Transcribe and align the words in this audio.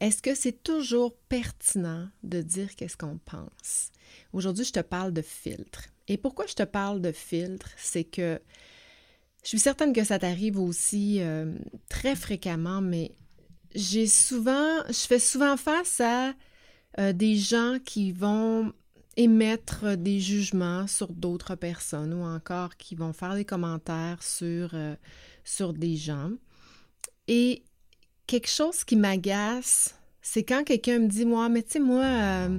est-ce 0.00 0.22
que 0.22 0.34
c'est 0.34 0.62
toujours 0.62 1.14
pertinent 1.28 2.08
de 2.22 2.40
dire 2.40 2.74
qu'est-ce 2.74 2.96
qu'on 2.96 3.18
pense? 3.18 3.90
Aujourd'hui, 4.32 4.64
je 4.64 4.72
te 4.72 4.80
parle 4.80 5.12
de 5.12 5.22
filtre. 5.22 5.84
Et 6.08 6.16
pourquoi 6.16 6.46
je 6.46 6.54
te 6.54 6.62
parle 6.62 7.00
de 7.00 7.12
filtre? 7.12 7.68
C'est 7.76 8.04
que 8.04 8.40
je 9.42 9.48
suis 9.48 9.58
certaine 9.58 9.92
que 9.92 10.04
ça 10.04 10.18
t'arrive 10.18 10.58
aussi 10.58 11.18
euh, 11.20 11.54
très 11.88 12.16
fréquemment, 12.16 12.80
mais 12.80 13.12
j'ai 13.74 14.06
souvent, 14.06 14.82
je 14.88 15.06
fais 15.06 15.18
souvent 15.18 15.56
face 15.56 16.00
à 16.00 16.34
euh, 16.98 17.12
des 17.12 17.36
gens 17.36 17.78
qui 17.84 18.12
vont 18.12 18.72
émettre 19.16 19.96
des 19.96 20.20
jugements 20.20 20.86
sur 20.86 21.12
d'autres 21.12 21.54
personnes 21.54 22.14
ou 22.14 22.22
encore 22.22 22.76
qui 22.76 22.94
vont 22.94 23.12
faire 23.12 23.34
des 23.34 23.44
commentaires 23.44 24.22
sur, 24.22 24.70
euh, 24.74 24.94
sur 25.44 25.72
des 25.72 25.96
gens. 25.96 26.30
Et 27.28 27.64
quelque 28.30 28.48
chose 28.48 28.84
qui 28.84 28.94
m'agace, 28.94 29.96
c'est 30.22 30.44
quand 30.44 30.62
quelqu'un 30.62 31.00
me 31.00 31.08
dit, 31.08 31.24
moi, 31.24 31.48
mais 31.48 31.64
tu 31.64 31.72
sais, 31.72 31.80
moi, 31.80 32.04
euh, 32.04 32.58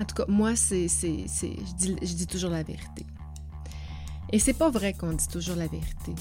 en 0.00 0.04
tout 0.04 0.16
cas, 0.16 0.24
moi, 0.26 0.56
c'est, 0.56 0.88
je, 0.88 1.74
dis, 1.76 1.96
je 2.02 2.14
dis 2.14 2.26
toujours 2.26 2.50
la 2.50 2.64
vérité. 2.64 3.06
Et 4.32 4.40
c'est 4.40 4.54
pas 4.54 4.70
vrai 4.70 4.94
qu'on 4.94 5.12
dit 5.12 5.28
toujours 5.28 5.54
la 5.54 5.68
vérité. 5.68 6.12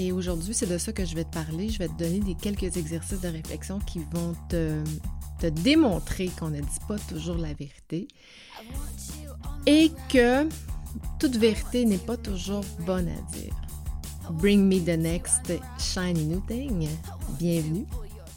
Et 0.00 0.10
aujourd'hui, 0.10 0.52
c'est 0.52 0.66
de 0.66 0.78
ça 0.78 0.92
que 0.92 1.04
je 1.04 1.14
vais 1.14 1.22
te 1.22 1.32
parler. 1.32 1.68
Je 1.68 1.78
vais 1.78 1.86
te 1.86 1.96
donner 1.96 2.18
des 2.18 2.34
quelques 2.34 2.76
exercices 2.76 3.20
de 3.20 3.28
réflexion 3.28 3.78
qui 3.78 4.00
vont 4.10 4.34
te, 4.48 4.82
te 5.38 5.46
démontrer 5.46 6.28
qu'on 6.40 6.50
ne 6.50 6.60
dit 6.60 6.80
pas 6.88 6.98
toujours 6.98 7.36
la 7.36 7.54
vérité 7.54 8.08
et 9.66 9.92
que 10.08 10.48
toute 11.20 11.36
vérité 11.36 11.84
n'est 11.84 11.98
pas 11.98 12.16
toujours 12.16 12.64
bonne 12.80 13.08
à 13.08 13.36
dire. 13.36 13.54
Bring 14.30 14.68
me 14.68 14.80
the 14.80 14.96
next 14.96 15.52
shiny 15.78 16.24
new 16.24 16.40
thing. 16.48 16.88
Bienvenue 17.38 17.86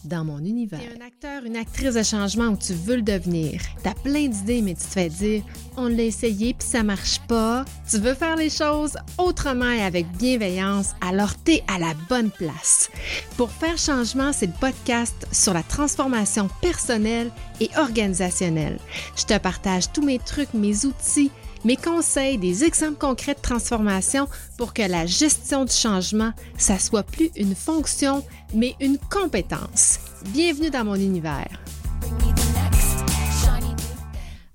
dans 0.04 0.24
mon 0.24 0.40
univers. 0.40 0.80
Tu 0.80 0.86
es 0.86 1.02
un 1.02 1.06
acteur, 1.06 1.44
une 1.46 1.56
actrice 1.56 1.96
de 1.96 2.04
changement 2.04 2.46
où 2.46 2.58
tu 2.58 2.74
veux 2.74 2.98
le 2.98 3.02
devenir. 3.02 3.60
Tu 3.82 3.90
as 3.90 3.94
plein 3.94 4.28
d'idées, 4.28 4.62
mais 4.62 4.74
tu 4.76 4.82
te 4.82 4.92
fais 4.92 5.10
dire 5.10 5.44
on 5.78 5.88
l'a 5.88 6.04
essayé 6.04 6.54
puis 6.54 6.68
ça 6.68 6.84
marche 6.84 7.20
pas. 7.28 7.66
Tu 7.90 7.98
veux 7.98 8.14
faire 8.14 8.36
les 8.36 8.50
choses 8.50 8.98
autrement 9.18 9.72
et 9.72 9.82
avec 9.82 10.08
bienveillance, 10.18 10.94
alors 11.02 11.32
tu 11.44 11.54
es 11.54 11.64
à 11.68 11.80
la 11.80 11.94
bonne 12.10 12.30
place. 12.30 12.90
Pour 13.38 13.52
faire 13.52 13.78
changement, 13.78 14.32
c'est 14.32 14.48
le 14.48 14.54
podcast 14.60 15.28
sur 15.32 15.54
la 15.54 15.64
transformation 15.64 16.50
personnelle 16.62 17.32
et 17.60 17.70
organisationnelle. 17.78 18.80
Je 19.18 19.26
te 19.26 19.38
partage 19.38 19.92
tous 19.92 20.04
mes 20.04 20.20
trucs, 20.20 20.54
mes 20.54 20.86
outils 20.86 21.32
mes 21.66 21.76
conseils, 21.76 22.38
des 22.38 22.64
exemples 22.64 23.00
concrets 23.00 23.34
de 23.34 23.42
transformation 23.42 24.28
pour 24.58 24.72
que 24.72 24.84
la 24.84 25.08
gestion 25.08 25.66
du 25.66 25.74
changement, 25.74 26.32
ça 26.60 26.78
soit 26.78 27.04
plus 27.04 27.32
une 27.36 27.56
fonction, 27.56 28.24
mais 28.54 28.76
une 28.80 29.00
compétence. 29.00 30.00
Bienvenue 30.26 30.70
dans 30.70 30.86
mon 30.86 30.96
univers. 30.96 31.60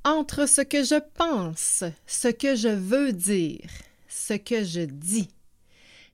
Entre 0.04 0.46
ce 0.46 0.60
que 0.60 0.84
je 0.84 1.00
pense, 1.14 1.82
ce 2.06 2.28
que 2.28 2.54
je 2.54 2.68
veux 2.68 3.12
dire, 3.12 3.68
ce 4.08 4.34
que 4.34 4.64
je 4.64 4.82
dis, 4.82 5.28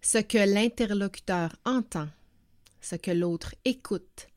ce 0.00 0.19
que 0.19 0.39
l'interlocuteur 0.39 1.55
entend, 1.67 2.08
ce 2.80 2.97
que 2.97 3.11
l'autre 3.11 3.55
écoute, 3.67 4.28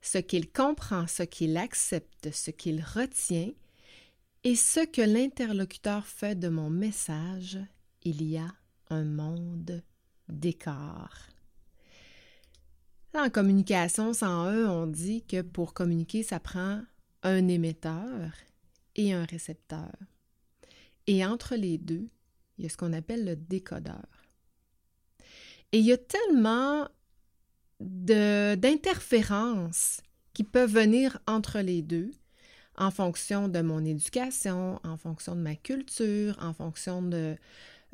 ce 0.00 0.16
qu'il 0.16 0.50
comprend, 0.50 1.06
ce 1.06 1.24
qu'il 1.24 1.58
accepte, 1.58 2.30
ce 2.32 2.50
qu'il 2.50 2.82
retient, 2.94 3.50
et 4.44 4.56
ce 4.56 4.86
que 4.86 5.02
l'interlocuteur 5.02 6.06
fait 6.06 6.38
de 6.38 6.48
mon 6.48 6.70
message, 6.70 7.58
il 8.02 8.22
y 8.22 8.38
a 8.38 8.48
un 8.88 9.04
monde 9.04 9.82
d'écart. 10.28 11.28
En 13.14 13.28
communication 13.28 14.14
sans 14.14 14.50
E, 14.50 14.66
on 14.68 14.86
dit 14.86 15.24
que 15.24 15.42
pour 15.42 15.74
communiquer, 15.74 16.22
ça 16.22 16.40
prend 16.40 16.80
un 17.22 17.48
émetteur 17.48 18.32
et 18.96 19.12
un 19.12 19.24
récepteur. 19.24 19.92
Et 21.06 21.26
entre 21.26 21.56
les 21.56 21.76
deux, 21.76 22.08
il 22.56 22.64
y 22.64 22.66
a 22.66 22.70
ce 22.70 22.76
qu'on 22.76 22.92
appelle 22.92 23.24
le 23.24 23.34
décodeur. 23.36 24.06
Et 25.72 25.80
il 25.80 25.84
y 25.84 25.92
a 25.92 25.98
tellement 25.98 26.88
d'interférences 27.80 30.00
qui 30.32 30.44
peuvent 30.44 30.72
venir 30.72 31.18
entre 31.26 31.58
les 31.60 31.82
deux 31.82 32.12
en 32.80 32.90
fonction 32.90 33.48
de 33.48 33.60
mon 33.60 33.84
éducation, 33.84 34.80
en 34.84 34.96
fonction 34.96 35.36
de 35.36 35.42
ma 35.42 35.54
culture, 35.54 36.36
en 36.40 36.54
fonction 36.54 37.02
de 37.02 37.36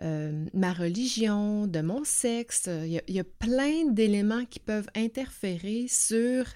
euh, 0.02 0.46
ma 0.54 0.72
religion, 0.72 1.66
de 1.66 1.80
mon 1.80 2.04
sexe. 2.04 2.68
Il 2.68 3.02
y 3.08 3.20
a, 3.20 3.24
plein 3.24 3.86
d'éléments 3.90 4.44
qui 4.44 4.60
peuvent 4.60 4.88
interférer 4.94 5.86
sur 5.88 6.46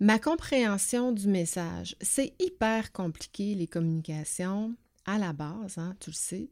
ma 0.00 0.20
compréhension 0.20 1.10
du 1.10 1.26
message. 1.26 1.96
C'est 2.00 2.34
hyper 2.38 2.92
compliqué, 2.92 3.56
les 3.56 3.66
communications, 3.66 4.76
à 5.04 5.18
la 5.18 5.32
base, 5.32 5.76
hein, 5.76 5.96
tu 5.98 6.10
le 6.10 6.14
sais. 6.14 6.48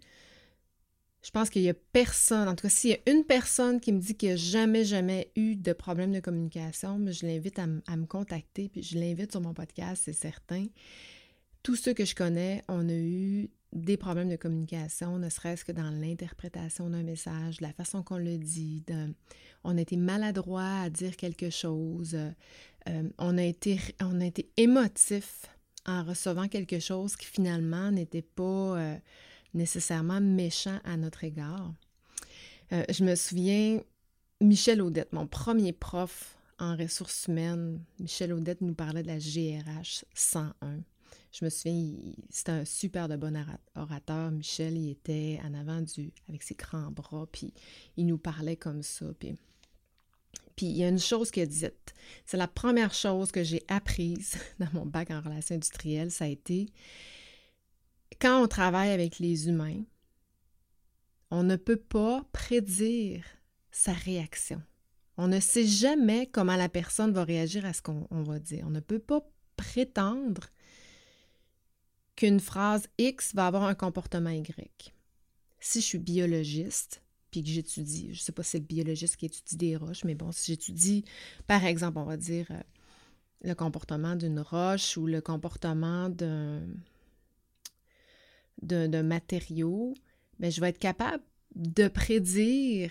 Je 1.22 1.30
pense 1.30 1.50
qu'il 1.50 1.62
n'y 1.62 1.70
a 1.70 1.74
personne, 1.74 2.48
en 2.48 2.56
tout 2.56 2.62
cas, 2.62 2.68
s'il 2.68 2.90
y 2.90 2.94
a 2.94 3.10
une 3.10 3.24
personne 3.24 3.80
qui 3.80 3.92
me 3.92 4.00
dit 4.00 4.16
qu'il 4.16 4.30
n'a 4.30 4.36
jamais, 4.36 4.84
jamais 4.84 5.30
eu 5.36 5.54
de 5.54 5.72
problème 5.72 6.12
de 6.12 6.18
communication, 6.18 7.00
je 7.06 7.24
l'invite 7.24 7.60
à, 7.60 7.66
me 7.66 8.06
contacter, 8.06 8.68
puis 8.68 8.82
je 8.82 8.98
l'invite 8.98 9.30
sur 9.30 9.40
mon 9.40 9.54
podcast, 9.54 10.02
c'est 10.04 10.12
certain. 10.12 10.66
Tous 11.62 11.76
ceux 11.76 11.94
que 11.94 12.04
je 12.04 12.16
connais, 12.16 12.64
on 12.66 12.88
a 12.88 12.94
eu 12.94 13.50
des 13.72 13.96
problèmes 13.96 14.30
de 14.30 14.36
communication, 14.36 15.18
ne 15.18 15.28
serait-ce 15.28 15.64
que 15.64 15.70
dans 15.70 15.90
l'interprétation 15.90 16.90
d'un 16.90 17.04
message, 17.04 17.60
la 17.60 17.72
façon 17.72 18.02
qu'on 18.02 18.18
le 18.18 18.36
dit, 18.36 18.84
on 19.62 19.78
a 19.78 19.80
été 19.80 19.96
maladroit 19.96 20.80
à 20.80 20.90
dire 20.90 21.16
quelque 21.16 21.50
chose, 21.50 22.16
euh, 22.88 23.08
on, 23.18 23.38
a 23.38 23.44
été, 23.44 23.78
on 24.00 24.20
a 24.20 24.26
été 24.26 24.50
émotif 24.56 25.46
en 25.86 26.02
recevant 26.02 26.48
quelque 26.48 26.80
chose 26.80 27.14
qui 27.14 27.26
finalement 27.26 27.92
n'était 27.92 28.22
pas... 28.22 28.76
Euh, 28.76 28.96
nécessairement 29.54 30.20
méchant 30.20 30.78
à 30.84 30.96
notre 30.96 31.24
égard. 31.24 31.72
Euh, 32.72 32.84
je 32.88 33.04
me 33.04 33.14
souviens, 33.14 33.80
Michel 34.40 34.80
Audette, 34.80 35.12
mon 35.12 35.26
premier 35.26 35.72
prof 35.72 36.36
en 36.58 36.76
ressources 36.76 37.26
humaines, 37.26 37.82
Michel 37.98 38.32
Audette 38.32 38.60
nous 38.60 38.74
parlait 38.74 39.02
de 39.02 39.08
la 39.08 39.18
GRH 39.18 40.04
101. 40.14 40.80
Je 41.32 41.44
me 41.44 41.50
souviens, 41.50 42.12
c'était 42.28 42.52
un 42.52 42.64
super 42.64 43.08
de 43.08 43.16
bon 43.16 43.34
orateur. 43.74 44.30
Michel, 44.30 44.76
il 44.76 44.90
était 44.90 45.40
en 45.44 45.54
avant 45.54 45.80
du, 45.80 46.12
avec 46.28 46.42
ses 46.42 46.54
grands 46.54 46.90
bras, 46.90 47.26
puis 47.32 47.54
il 47.96 48.06
nous 48.06 48.18
parlait 48.18 48.56
comme 48.56 48.82
ça. 48.82 49.06
Puis, 49.18 49.34
puis 50.56 50.66
il 50.66 50.76
y 50.76 50.84
a 50.84 50.88
une 50.88 50.98
chose 50.98 51.30
qu'il 51.30 51.42
a 51.42 51.46
dite. 51.46 51.94
C'est 52.26 52.36
la 52.36 52.48
première 52.48 52.92
chose 52.92 53.32
que 53.32 53.42
j'ai 53.42 53.62
apprise 53.68 54.36
dans 54.58 54.68
mon 54.74 54.86
bac 54.86 55.10
en 55.10 55.20
relations 55.20 55.56
industrielles, 55.56 56.10
ça 56.10 56.26
a 56.26 56.28
été 56.28 56.68
quand 58.22 58.40
on 58.40 58.46
travaille 58.46 58.90
avec 58.90 59.18
les 59.18 59.48
humains, 59.48 59.82
on 61.32 61.42
ne 61.42 61.56
peut 61.56 61.76
pas 61.76 62.24
prédire 62.32 63.24
sa 63.72 63.92
réaction. 63.92 64.62
On 65.16 65.26
ne 65.26 65.40
sait 65.40 65.66
jamais 65.66 66.28
comment 66.28 66.54
la 66.54 66.68
personne 66.68 67.12
va 67.12 67.24
réagir 67.24 67.66
à 67.66 67.72
ce 67.72 67.82
qu'on 67.82 68.06
va 68.22 68.38
dire. 68.38 68.64
On 68.64 68.70
ne 68.70 68.78
peut 68.78 69.00
pas 69.00 69.28
prétendre 69.56 70.50
qu'une 72.14 72.38
phrase 72.38 72.86
X 72.96 73.34
va 73.34 73.48
avoir 73.48 73.64
un 73.64 73.74
comportement 73.74 74.30
Y. 74.30 74.94
Si 75.58 75.80
je 75.80 75.84
suis 75.84 75.98
biologiste, 75.98 77.02
puis 77.32 77.42
que 77.42 77.48
j'étudie, 77.48 78.14
je 78.14 78.20
ne 78.20 78.24
sais 78.24 78.32
pas 78.32 78.44
si 78.44 78.50
c'est 78.50 78.58
le 78.58 78.64
biologiste 78.66 79.16
qui 79.16 79.26
étudie 79.26 79.56
des 79.56 79.76
roches, 79.76 80.04
mais 80.04 80.14
bon, 80.14 80.30
si 80.30 80.52
j'étudie, 80.52 81.04
par 81.48 81.64
exemple, 81.64 81.98
on 81.98 82.04
va 82.04 82.16
dire 82.16 82.46
euh, 82.52 82.60
le 83.42 83.54
comportement 83.54 84.14
d'une 84.14 84.38
roche 84.38 84.96
ou 84.96 85.06
le 85.06 85.20
comportement 85.20 86.08
d'un 86.08 86.60
d'un 88.62 89.02
matériau, 89.02 89.94
ben, 90.38 90.50
je 90.50 90.60
vais 90.60 90.68
être 90.68 90.78
capable 90.78 91.22
de 91.54 91.88
prédire 91.88 92.90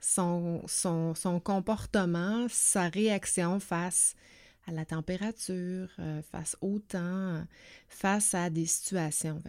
son, 0.00 0.62
son, 0.66 1.40
comportement, 1.40 2.46
sa 2.48 2.88
réaction 2.88 3.60
face 3.60 4.14
à 4.66 4.72
la 4.72 4.84
température, 4.84 5.88
euh, 5.98 6.22
face 6.22 6.56
au 6.60 6.78
temps, 6.78 7.44
face 7.88 8.34
à 8.34 8.50
des 8.50 8.66
situations. 8.66 9.40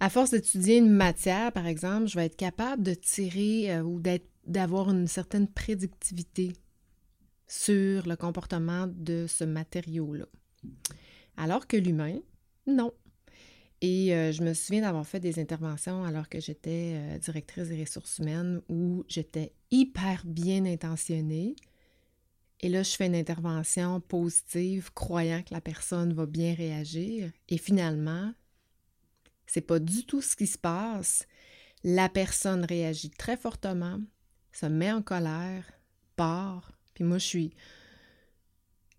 à 0.00 0.10
force 0.10 0.30
d'étudier 0.30 0.78
une 0.78 0.90
matière, 0.90 1.52
par 1.52 1.66
exemple, 1.66 2.06
je 2.06 2.16
vais 2.16 2.26
être 2.26 2.36
capable 2.36 2.82
de 2.82 2.94
tirer 2.94 3.74
euh, 3.74 3.82
ou 3.82 4.00
d'avoir 4.46 4.90
une 4.90 5.06
certaine 5.06 5.48
prédictivité 5.48 6.52
sur 7.46 8.06
le 8.06 8.16
comportement 8.16 8.86
de 8.86 9.26
ce 9.26 9.44
matériau-là. 9.44 10.26
Alors 11.36 11.66
que 11.66 11.76
l'humain, 11.76 12.18
non. 12.66 12.92
Et 13.80 14.12
euh, 14.14 14.32
je 14.32 14.42
me 14.42 14.54
souviens 14.54 14.82
d'avoir 14.82 15.06
fait 15.06 15.20
des 15.20 15.38
interventions 15.38 16.04
alors 16.04 16.28
que 16.28 16.40
j'étais 16.40 16.94
euh, 16.96 17.18
directrice 17.18 17.68
des 17.68 17.80
ressources 17.80 18.18
humaines 18.18 18.60
où 18.68 19.04
j'étais 19.08 19.52
hyper 19.70 20.22
bien 20.26 20.64
intentionnée. 20.64 21.54
Et 22.60 22.68
là, 22.68 22.82
je 22.82 22.90
fais 22.90 23.06
une 23.06 23.14
intervention 23.14 24.00
positive, 24.00 24.92
croyant 24.92 25.42
que 25.42 25.54
la 25.54 25.60
personne 25.60 26.12
va 26.12 26.26
bien 26.26 26.54
réagir. 26.54 27.30
Et 27.48 27.56
finalement, 27.56 28.32
c'est 29.46 29.60
pas 29.60 29.78
du 29.78 30.04
tout 30.04 30.22
ce 30.22 30.34
qui 30.34 30.48
se 30.48 30.58
passe. 30.58 31.26
La 31.84 32.08
personne 32.08 32.64
réagit 32.64 33.10
très 33.10 33.36
fortement, 33.36 34.00
se 34.52 34.66
met 34.66 34.90
en 34.90 35.02
colère, 35.02 35.64
part. 36.16 36.72
Puis 36.94 37.04
moi, 37.04 37.18
je 37.18 37.26
suis 37.26 37.54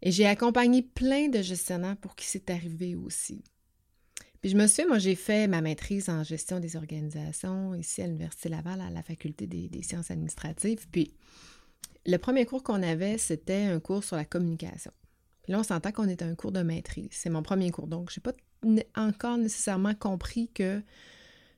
Et 0.02 0.12
j'ai 0.12 0.26
accompagné 0.26 0.82
plein 0.82 1.28
de 1.28 1.42
gestionnaires 1.42 1.98
pour 1.98 2.16
qui 2.16 2.26
c'est 2.26 2.50
arrivé 2.50 2.96
aussi. 2.96 3.44
Puis 4.42 4.52
je 4.52 4.58
me 4.58 4.68
suis, 4.68 4.86
moi 4.86 5.00
j'ai 5.00 5.16
fait 5.16 5.48
ma 5.48 5.62
maîtrise 5.62 6.10
en 6.10 6.24
gestion 6.24 6.60
des 6.60 6.76
organisations 6.76 7.76
ici 7.76 8.02
à 8.02 8.08
l'Université 8.08 8.48
Laval, 8.50 8.80
à 8.80 8.90
la 8.90 9.04
faculté 9.04 9.48
des, 9.48 9.82
sciences 9.84 10.12
administratives. 10.12 10.88
Puis 10.90 11.14
le 12.06 12.18
premier 12.18 12.46
cours 12.46 12.64
qu'on 12.64 12.82
avait, 12.82 13.18
c'était 13.18 13.66
un 13.66 13.80
cours 13.80 14.04
sur 14.04 14.16
la 14.16 14.26
communication. 14.26 14.92
Puis 15.44 15.52
là, 15.52 15.60
on 15.60 15.64
s'entend 15.64 15.92
qu'on 15.92 16.08
est 16.08 16.22
un 16.22 16.36
cours 16.36 16.52
de 16.52 16.62
maîtrise. 16.62 17.10
C'est 17.12 17.30
mon 17.30 17.44
premier 17.44 17.72
cours. 17.72 17.88
Donc, 17.88 18.12
je 18.12 18.20
n'ai 18.66 18.84
pas 18.84 19.02
encore 19.02 19.38
nécessairement 19.38 19.96
compris 19.96 20.50
que 20.54 20.82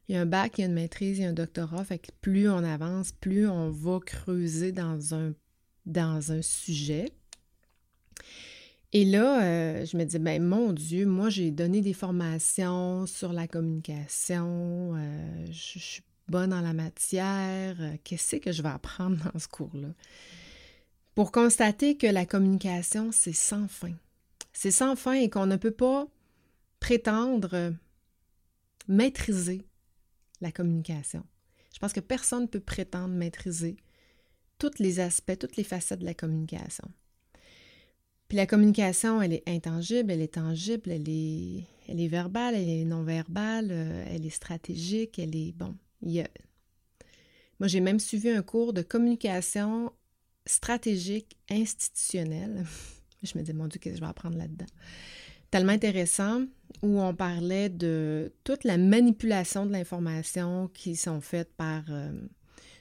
il 0.08 0.16
y 0.16 0.18
a 0.18 0.22
un 0.22 0.26
bac, 0.26 0.58
il 0.58 0.62
y 0.62 0.64
a 0.64 0.68
une 0.68 0.74
maîtrise, 0.74 1.20
il 1.20 1.22
y 1.22 1.26
a 1.26 1.30
un 1.30 1.34
doctorat. 1.34 1.86
Fait 1.86 2.00
que 2.00 2.12
plus 2.20 2.50
on 2.50 2.58
avance, 2.58 3.12
plus 3.12 3.48
on 3.48 3.70
va 3.70 4.00
creuser 4.00 4.72
dans 4.72 5.14
un, 5.14 5.34
dans 5.86 6.32
un 6.32 6.42
sujet. 6.42 7.14
Et 8.94 9.06
là, 9.06 9.44
euh, 9.44 9.86
je 9.86 9.96
me 9.96 10.04
dis, 10.04 10.20
ben 10.20 10.44
mon 10.44 10.74
Dieu, 10.74 11.06
moi 11.06 11.30
j'ai 11.30 11.50
donné 11.50 11.80
des 11.82 11.94
formations 11.94 13.06
sur 13.06 13.32
la 13.32 13.48
communication, 13.48 14.96
euh, 14.96 15.46
je, 15.48 15.80
suis 15.80 16.04
bonne 16.28 16.50
dans 16.50 16.60
la 16.60 16.74
matière, 16.74 17.78
euh, 17.80 17.96
qu'est-ce 18.04 18.36
que 18.36 18.52
je 18.52 18.62
vais 18.62 18.70
apprendre 18.70 19.18
dans 19.32 19.40
ce 19.40 19.48
cours-là? 19.48 19.94
Pour 21.16 21.32
constater 21.32 21.96
que 21.98 22.08
la 22.08 22.26
communication, 22.26 23.12
c'est 23.14 23.34
sans 23.34 23.70
fin. 23.70 23.94
C'est 24.52 24.72
sans 24.72 24.98
fin 24.98 25.14
et 25.14 25.30
qu'on 25.30 25.46
ne 25.46 25.56
peut 25.56 25.72
pas 25.72 26.08
prétendre 26.82 27.74
maîtriser 28.90 29.62
la 30.42 30.52
communication. 30.52 31.24
Je 31.74 31.80
pense 31.80 31.94
que 31.94 32.02
personne 32.02 32.44
ne 32.44 32.48
peut 32.48 32.60
prétendre 32.60 33.14
maîtriser 33.14 33.78
tous 34.58 34.80
les 34.80 35.00
aspects, 35.00 35.38
toutes 35.40 35.56
les 35.56 35.64
facettes 35.64 36.00
de 36.00 36.06
la 36.06 36.14
communication. 36.14 36.92
Puis 38.32 38.38
la 38.38 38.48
communication, 38.48 39.22
elle 39.22 39.34
est 39.34 39.44
intangible, 39.46 40.10
elle 40.10 40.22
est 40.22 40.36
tangible, 40.36 40.90
elle 40.90 41.10
est, 41.10 41.66
elle 41.90 42.00
est 42.00 42.08
verbale, 42.08 42.56
elle 42.56 42.70
est 42.70 42.86
non 42.86 43.04
verbale, 43.04 43.68
euh, 43.72 44.06
elle 44.08 44.26
est 44.26 44.30
stratégique, 44.30 45.20
elle 45.20 45.36
est 45.36 45.52
bon. 45.52 45.76
Moi, 46.02 47.68
j'ai 47.68 47.82
même 47.82 48.00
suivi 48.00 48.30
un 48.30 48.42
cours 48.42 48.72
de 48.72 48.84
communication 48.84 49.92
stratégique 50.46 51.36
institutionnelle. 51.50 52.66
je 53.22 53.38
me 53.38 53.44
disais, 53.44 53.52
mon 53.52 53.68
Dieu, 53.68 53.82
qu'est-ce 53.82 53.96
que 53.96 54.00
je 54.00 54.06
vais 54.06 54.10
apprendre 54.10 54.38
là-dedans? 54.38 54.68
Tellement 55.50 55.74
intéressant, 55.74 56.46
où 56.82 57.02
on 57.02 57.14
parlait 57.14 57.68
de 57.68 58.32
toute 58.46 58.64
la 58.64 58.78
manipulation 58.78 59.66
de 59.66 59.74
l'information 59.74 60.70
qui 60.74 60.96
sont 60.96 61.20
faites 61.20 61.54
par 61.58 61.84
euh, 61.90 62.14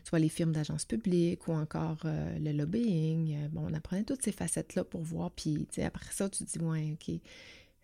soit 0.04 0.18
les 0.18 0.28
firmes 0.28 0.52
d'agences 0.52 0.84
publiques 0.84 1.46
ou 1.48 1.52
encore 1.52 1.98
euh, 2.04 2.38
le 2.38 2.52
lobbying. 2.52 3.34
Euh, 3.34 3.48
bon, 3.48 3.66
on 3.68 3.74
apprenait 3.74 4.04
toutes 4.04 4.22
ces 4.22 4.32
facettes-là 4.32 4.84
pour 4.84 5.02
voir. 5.02 5.30
Puis, 5.30 5.66
après 5.82 6.12
ça, 6.12 6.28
tu 6.28 6.44
te 6.44 6.58
dis, 6.58 6.64
ouais, 6.64 6.92
OK, 6.92 7.08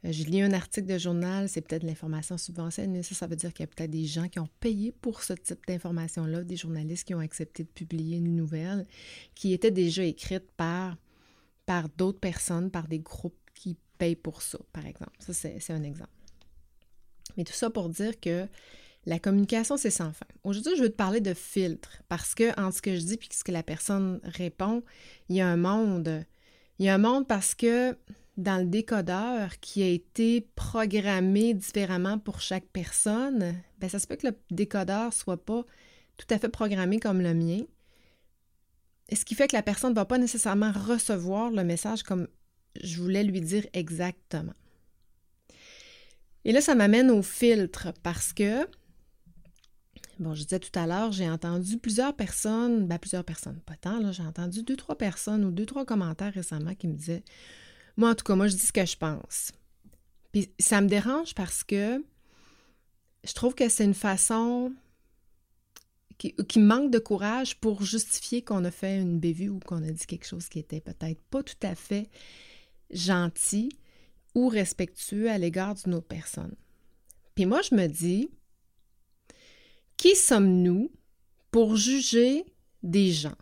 euh, 0.04 0.12
j'ai 0.12 0.24
lu 0.24 0.42
un 0.42 0.52
article 0.52 0.86
de 0.86 0.98
journal, 0.98 1.48
c'est 1.48 1.60
peut-être 1.60 1.82
l'information 1.82 2.36
subventionnée. 2.38 3.02
Ça, 3.02 3.14
ça 3.14 3.26
veut 3.26 3.36
dire 3.36 3.52
qu'il 3.52 3.64
y 3.64 3.68
a 3.68 3.72
peut-être 3.74 3.90
des 3.90 4.06
gens 4.06 4.28
qui 4.28 4.38
ont 4.38 4.48
payé 4.60 4.92
pour 4.92 5.22
ce 5.22 5.32
type 5.32 5.66
d'information-là, 5.66 6.44
des 6.44 6.56
journalistes 6.56 7.06
qui 7.06 7.14
ont 7.14 7.20
accepté 7.20 7.64
de 7.64 7.68
publier 7.68 8.18
une 8.18 8.36
nouvelle 8.36 8.86
qui 9.34 9.52
était 9.52 9.70
déjà 9.70 10.04
écrite 10.04 10.50
par, 10.56 10.96
par 11.64 11.88
d'autres 11.88 12.20
personnes, 12.20 12.70
par 12.70 12.88
des 12.88 12.98
groupes 12.98 13.38
qui 13.54 13.76
payent 13.98 14.16
pour 14.16 14.42
ça, 14.42 14.58
par 14.72 14.86
exemple. 14.86 15.12
Ça, 15.18 15.32
c'est 15.32 15.72
un 15.72 15.82
exemple. 15.82 16.10
Mais 17.36 17.44
tout 17.44 17.52
ça 17.52 17.70
pour 17.70 17.88
dire 17.88 18.18
que 18.20 18.46
la 19.06 19.20
communication, 19.20 19.76
c'est 19.76 19.90
sans 19.90 20.12
fin. 20.12 20.26
Aujourd'hui, 20.42 20.72
je 20.76 20.82
veux 20.82 20.90
te 20.90 20.96
parler 20.96 21.20
de 21.20 21.32
filtre 21.32 22.02
parce 22.08 22.34
que 22.34 22.50
entre 22.60 22.76
ce 22.76 22.82
que 22.82 22.96
je 22.96 23.00
dis 23.00 23.14
et 23.14 23.34
ce 23.34 23.44
que 23.44 23.52
la 23.52 23.62
personne 23.62 24.20
répond, 24.24 24.82
il 25.28 25.36
y 25.36 25.40
a 25.40 25.48
un 25.48 25.56
monde. 25.56 26.24
Il 26.78 26.86
y 26.86 26.88
a 26.88 26.94
un 26.94 26.98
monde 26.98 27.26
parce 27.26 27.54
que 27.54 27.96
dans 28.36 28.58
le 28.58 28.66
décodeur 28.66 29.60
qui 29.60 29.82
a 29.82 29.88
été 29.88 30.46
programmé 30.56 31.54
différemment 31.54 32.18
pour 32.18 32.40
chaque 32.40 32.66
personne, 32.66 33.54
ben 33.78 33.88
ça 33.88 34.00
se 34.00 34.06
peut 34.08 34.16
que 34.16 34.26
le 34.26 34.36
décodeur 34.50 35.12
soit 35.12 35.42
pas 35.42 35.64
tout 36.16 36.26
à 36.30 36.38
fait 36.38 36.48
programmé 36.48 36.98
comme 36.98 37.20
le 37.20 37.32
mien. 37.32 37.60
Ce 39.12 39.24
qui 39.24 39.36
fait 39.36 39.46
que 39.46 39.56
la 39.56 39.62
personne 39.62 39.90
ne 39.90 39.94
va 39.94 40.04
pas 40.04 40.18
nécessairement 40.18 40.72
recevoir 40.72 41.50
le 41.50 41.62
message 41.62 42.02
comme 42.02 42.26
je 42.82 43.00
voulais 43.00 43.22
lui 43.22 43.40
dire 43.40 43.66
exactement. 43.72 44.52
Et 46.44 46.52
là, 46.52 46.60
ça 46.60 46.74
m'amène 46.74 47.10
au 47.10 47.22
filtre 47.22 47.92
parce 48.02 48.32
que 48.32 48.66
Bon, 50.18 50.34
je 50.34 50.44
disais 50.44 50.58
tout 50.58 50.76
à 50.78 50.86
l'heure, 50.86 51.12
j'ai 51.12 51.28
entendu 51.28 51.76
plusieurs 51.78 52.14
personnes, 52.14 52.86
ben 52.86 52.98
plusieurs 52.98 53.24
personnes, 53.24 53.60
pas 53.66 53.76
tant, 53.76 54.00
là, 54.00 54.12
j'ai 54.12 54.22
entendu 54.22 54.62
deux, 54.62 54.76
trois 54.76 54.96
personnes 54.96 55.44
ou 55.44 55.50
deux, 55.50 55.66
trois 55.66 55.84
commentaires 55.84 56.32
récemment 56.32 56.74
qui 56.74 56.88
me 56.88 56.94
disaient 56.94 57.22
Moi, 57.96 58.10
en 58.10 58.14
tout 58.14 58.24
cas, 58.24 58.34
moi, 58.34 58.48
je 58.48 58.54
dis 58.54 58.66
ce 58.66 58.72
que 58.72 58.86
je 58.86 58.96
pense. 58.96 59.52
Puis 60.32 60.50
ça 60.58 60.80
me 60.80 60.88
dérange 60.88 61.34
parce 61.34 61.64
que 61.64 62.02
je 63.24 63.32
trouve 63.34 63.54
que 63.54 63.68
c'est 63.68 63.84
une 63.84 63.94
façon 63.94 64.72
qui, 66.16 66.34
qui, 66.34 66.60
manque 66.60 66.90
de 66.90 66.98
courage 66.98 67.60
pour 67.60 67.82
justifier 67.82 68.42
qu'on 68.42 68.64
a 68.64 68.70
fait 68.70 68.98
une 68.98 69.18
bévue 69.18 69.50
ou 69.50 69.58
qu'on 69.58 69.82
a 69.82 69.90
dit 69.90 70.06
quelque 70.06 70.26
chose 70.26 70.48
qui 70.48 70.58
était 70.58 70.80
peut-être 70.80 71.20
pas 71.30 71.42
tout 71.42 71.54
à 71.62 71.74
fait 71.74 72.08
gentil 72.90 73.70
ou 74.34 74.48
respectueux 74.48 75.30
à 75.30 75.36
l'égard 75.36 75.74
d'une 75.74 75.94
autre 75.94 76.06
personne. 76.06 76.54
Puis 77.34 77.44
moi, 77.44 77.60
je 77.62 77.74
me 77.74 77.86
dis, 77.86 78.30
qui 79.96 80.14
sommes-nous 80.14 80.90
pour 81.50 81.76
juger 81.76 82.44
des 82.82 83.12
gens? 83.12 83.36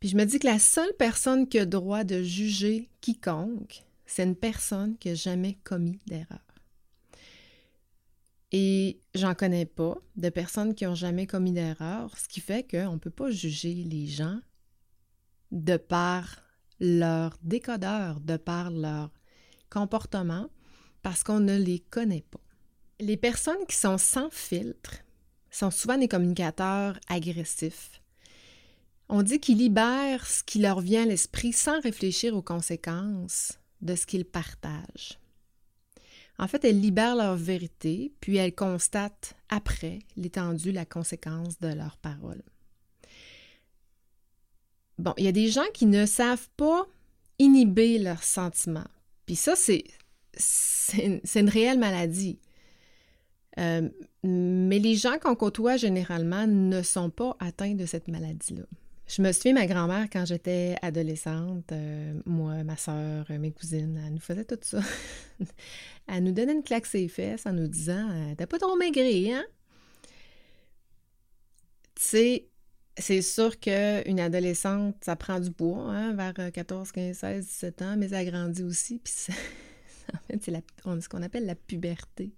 Puis 0.00 0.08
je 0.08 0.16
me 0.16 0.24
dis 0.24 0.38
que 0.38 0.46
la 0.46 0.58
seule 0.58 0.92
personne 0.98 1.46
qui 1.48 1.58
a 1.58 1.66
droit 1.66 2.04
de 2.04 2.22
juger 2.22 2.88
quiconque, 3.00 3.84
c'est 4.06 4.24
une 4.24 4.36
personne 4.36 4.96
qui 4.98 5.08
n'a 5.08 5.14
jamais 5.14 5.54
commis 5.62 6.00
d'erreur. 6.06 6.40
Et 8.52 8.98
j'en 9.14 9.34
connais 9.34 9.66
pas 9.66 9.96
de 10.16 10.28
personnes 10.28 10.74
qui 10.74 10.84
n'ont 10.84 10.96
jamais 10.96 11.26
commis 11.26 11.52
d'erreur, 11.52 12.18
ce 12.18 12.26
qui 12.26 12.40
fait 12.40 12.68
qu'on 12.68 12.94
ne 12.94 12.98
peut 12.98 13.10
pas 13.10 13.30
juger 13.30 13.74
les 13.74 14.06
gens 14.06 14.40
de 15.52 15.76
par 15.76 16.42
leur 16.80 17.38
décodeur, 17.42 18.20
de 18.20 18.36
par 18.36 18.70
leur 18.70 19.12
comportement, 19.68 20.48
parce 21.02 21.22
qu'on 21.22 21.40
ne 21.40 21.56
les 21.56 21.78
connaît 21.78 22.24
pas. 22.28 22.40
Les 23.00 23.16
personnes 23.16 23.64
qui 23.66 23.76
sont 23.76 23.96
sans 23.96 24.28
filtre 24.30 24.96
sont 25.50 25.70
souvent 25.70 25.96
des 25.96 26.06
communicateurs 26.06 27.00
agressifs. 27.08 28.02
On 29.08 29.22
dit 29.22 29.40
qu'ils 29.40 29.56
libèrent 29.56 30.26
ce 30.26 30.44
qui 30.44 30.58
leur 30.58 30.80
vient 30.80 31.04
à 31.04 31.06
l'esprit 31.06 31.54
sans 31.54 31.80
réfléchir 31.80 32.36
aux 32.36 32.42
conséquences 32.42 33.58
de 33.80 33.94
ce 33.96 34.04
qu'ils 34.04 34.26
partagent. 34.26 35.18
En 36.38 36.46
fait, 36.46 36.62
elles 36.64 36.80
libèrent 36.80 37.16
leur 37.16 37.36
vérité, 37.36 38.12
puis 38.20 38.36
elles 38.36 38.54
constatent 38.54 39.34
après 39.48 40.00
l'étendue, 40.16 40.70
la 40.70 40.84
conséquence 40.84 41.58
de 41.58 41.68
leurs 41.68 41.96
paroles. 41.96 42.42
Bon, 44.98 45.14
il 45.16 45.24
y 45.24 45.28
a 45.28 45.32
des 45.32 45.48
gens 45.48 45.68
qui 45.72 45.86
ne 45.86 46.04
savent 46.04 46.48
pas 46.58 46.86
inhiber 47.38 47.98
leurs 47.98 48.22
sentiments. 48.22 48.88
Puis 49.24 49.36
ça, 49.36 49.56
c'est, 49.56 49.84
c'est 50.34 51.40
une 51.40 51.48
réelle 51.48 51.78
maladie. 51.78 52.38
Euh, 53.60 53.88
mais 54.22 54.78
les 54.78 54.94
gens 54.94 55.18
qu'on 55.18 55.34
côtoie 55.34 55.76
généralement 55.76 56.46
ne 56.46 56.82
sont 56.82 57.10
pas 57.10 57.36
atteints 57.40 57.74
de 57.74 57.86
cette 57.86 58.08
maladie-là. 58.08 58.64
Je 59.06 59.22
me 59.22 59.32
souviens, 59.32 59.54
ma 59.54 59.66
grand-mère, 59.66 60.06
quand 60.10 60.24
j'étais 60.24 60.76
adolescente, 60.82 61.72
euh, 61.72 62.14
moi, 62.26 62.62
ma 62.62 62.76
soeur, 62.76 63.26
mes 63.28 63.50
cousines, 63.50 64.00
elle 64.06 64.14
nous 64.14 64.20
faisait 64.20 64.44
tout 64.44 64.58
ça. 64.62 64.80
elle 66.08 66.22
nous 66.22 66.32
donnait 66.32 66.52
une 66.52 66.62
claque 66.62 66.86
ses 66.86 67.08
fesses 67.08 67.44
en 67.44 67.52
nous 67.52 67.66
disant 67.66 68.08
euh, 68.08 68.34
T'as 68.36 68.46
pas 68.46 68.58
trop 68.58 68.76
maigri, 68.76 69.32
hein? 69.32 69.44
Tu 71.96 72.02
sais, 72.02 72.48
c'est 72.96 73.20
sûr 73.20 73.58
qu'une 73.58 74.20
adolescente, 74.20 74.96
ça 75.00 75.16
prend 75.16 75.40
du 75.40 75.50
poids, 75.50 75.82
hein, 75.82 76.14
vers 76.14 76.52
14, 76.52 76.92
15, 76.92 77.16
16, 77.16 77.46
17 77.46 77.82
ans, 77.82 77.96
mais 77.98 78.08
ça 78.08 78.24
grandit 78.24 78.62
aussi, 78.62 79.00
puis 79.02 79.12
en 80.14 80.18
fait, 80.26 80.42
c'est 80.42 81.00
ce 81.00 81.08
qu'on 81.08 81.22
appelle 81.22 81.46
la 81.46 81.54
puberté. 81.54 82.32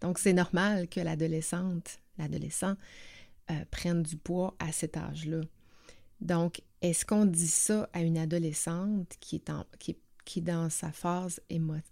Donc, 0.00 0.18
c'est 0.18 0.32
normal 0.32 0.88
que 0.88 1.00
l'adolescente, 1.00 1.98
l'adolescent, 2.18 2.76
euh, 3.50 3.64
prenne 3.70 4.02
du 4.02 4.16
poids 4.16 4.54
à 4.58 4.72
cet 4.72 4.96
âge-là. 4.96 5.40
Donc, 6.20 6.62
est-ce 6.80 7.04
qu'on 7.04 7.26
dit 7.26 7.48
ça 7.48 7.88
à 7.92 8.00
une 8.00 8.16
adolescente 8.18 9.16
qui 9.20 9.36
est, 9.36 10.40
dans 10.40 10.70
sa 10.70 10.92
phase 10.92 11.40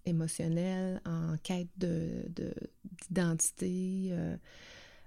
émotionnelle, 0.04 1.02
en 1.04 1.36
quête 1.42 1.68
d'identité, 3.08 4.10
de, 4.10 4.12
euh, 4.12 4.36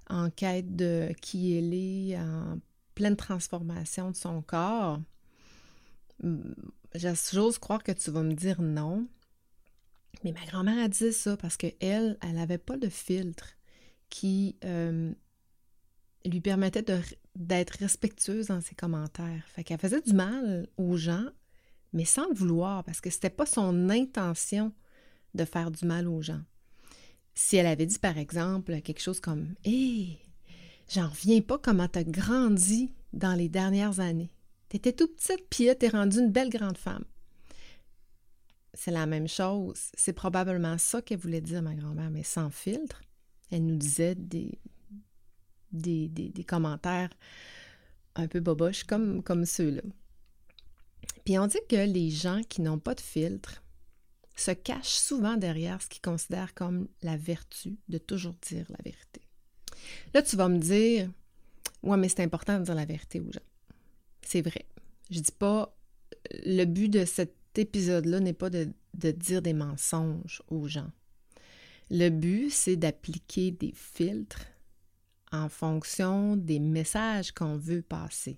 en 0.09 0.29
quête 0.29 0.75
de 0.75 1.13
qui 1.21 1.57
elle 1.57 1.73
est, 1.73 2.19
en 2.19 2.59
pleine 2.95 3.15
transformation 3.15 4.11
de 4.11 4.15
son 4.15 4.41
corps? 4.41 4.99
J'ose 6.93 7.57
croire 7.57 7.83
que 7.83 7.93
tu 7.93 8.11
vas 8.11 8.23
me 8.23 8.33
dire 8.33 8.61
non, 8.61 9.07
mais 10.23 10.31
ma 10.31 10.45
grand-mère 10.45 10.83
a 10.83 10.87
dit 10.87 11.11
ça 11.11 11.37
parce 11.37 11.57
qu'elle, 11.57 12.17
elle 12.21 12.33
n'avait 12.33 12.57
pas 12.57 12.77
de 12.77 12.89
filtre 12.89 13.57
qui 14.09 14.55
euh, 14.63 15.11
lui 16.25 16.41
permettait 16.41 16.85
d'être 17.35 17.71
respectueuse 17.79 18.47
dans 18.47 18.61
ses 18.61 18.75
commentaires. 18.75 19.43
Fait 19.47 19.63
qu'elle 19.63 19.79
faisait 19.79 20.01
du 20.01 20.13
mal 20.13 20.67
aux 20.77 20.97
gens, 20.97 21.25
mais 21.93 22.05
sans 22.05 22.27
le 22.27 22.33
vouloir, 22.35 22.83
parce 22.83 23.01
que 23.01 23.09
c'était 23.09 23.29
pas 23.29 23.45
son 23.45 23.89
intention 23.89 24.71
de 25.33 25.45
faire 25.45 25.71
du 25.71 25.85
mal 25.85 26.07
aux 26.07 26.21
gens. 26.21 26.41
Si 27.33 27.57
elle 27.57 27.65
avait 27.65 27.85
dit, 27.85 27.99
par 27.99 28.17
exemple, 28.17 28.79
quelque 28.81 29.01
chose 29.01 29.19
comme 29.19 29.55
Hé, 29.65 30.19
j'en 30.89 31.09
reviens 31.09 31.41
pas 31.41 31.57
comment 31.57 31.87
t'as 31.87 32.03
grandi 32.03 32.91
dans 33.11 33.33
les 33.33 33.49
dernières 33.49 33.99
années. 33.99 34.31
T'étais 34.69 34.93
tout 34.93 35.07
petite, 35.07 35.47
puis 35.49 35.65
là, 35.65 35.75
t'es 35.75 35.89
rendue 35.89 36.19
une 36.19 36.31
belle 36.31 36.49
grande 36.49 36.77
femme. 36.77 37.03
C'est 38.73 38.91
la 38.91 39.05
même 39.05 39.27
chose. 39.27 39.91
C'est 39.93 40.13
probablement 40.13 40.77
ça 40.77 41.01
qu'elle 41.01 41.19
voulait 41.19 41.41
dire, 41.41 41.61
ma 41.61 41.75
grand-mère, 41.75 42.09
mais 42.09 42.23
sans 42.23 42.49
filtre. 42.49 43.01
Elle 43.51 43.65
nous 43.65 43.75
disait 43.75 44.15
des, 44.15 44.57
des, 45.71 46.07
des, 46.07 46.43
commentaires 46.43 47.09
un 48.15 48.27
peu 48.27 48.39
boboches 48.39 48.83
comme, 48.83 49.21
comme 49.21 49.45
ceux-là. 49.45 49.81
Puis 51.25 51.37
on 51.37 51.47
dit 51.47 51.59
que 51.69 51.75
les 51.75 52.09
gens 52.09 52.41
qui 52.49 52.61
n'ont 52.61 52.79
pas 52.79 52.95
de 52.95 53.01
filtre 53.01 53.63
se 54.35 54.51
cachent 54.51 54.97
souvent 54.97 55.37
derrière 55.37 55.81
ce 55.81 55.87
qu'ils 55.87 56.01
considèrent 56.01 56.53
comme 56.53 56.87
la 57.01 57.17
vertu 57.17 57.77
de 57.89 57.97
toujours 57.97 58.35
dire 58.41 58.65
la 58.69 58.79
vérité. 58.83 59.21
Là, 60.13 60.21
tu 60.21 60.35
vas 60.35 60.49
me 60.49 60.57
dire, 60.57 61.09
ouais, 61.83 61.97
mais 61.97 62.09
c'est 62.09 62.23
important 62.23 62.59
de 62.59 62.65
dire 62.65 62.75
la 62.75 62.85
vérité 62.85 63.19
aux 63.19 63.31
gens. 63.31 63.39
C'est 64.21 64.41
vrai. 64.41 64.65
Je 65.11 65.19
dis 65.19 65.31
pas, 65.31 65.75
le 66.45 66.65
but 66.65 66.89
de 66.89 67.05
cet 67.05 67.35
épisode-là 67.59 68.19
n'est 68.19 68.33
pas 68.33 68.49
de, 68.49 68.71
dire 68.93 69.41
des 69.41 69.53
mensonges 69.53 70.41
aux 70.47 70.67
gens. 70.67 70.91
Le 71.89 72.09
but, 72.09 72.49
c'est 72.49 72.75
d'appliquer 72.75 73.51
des 73.51 73.73
filtres 73.75 74.45
en 75.31 75.49
fonction 75.49 76.37
des 76.37 76.59
messages 76.59 77.31
qu'on 77.31 77.57
veut 77.57 77.81
passer. 77.81 78.37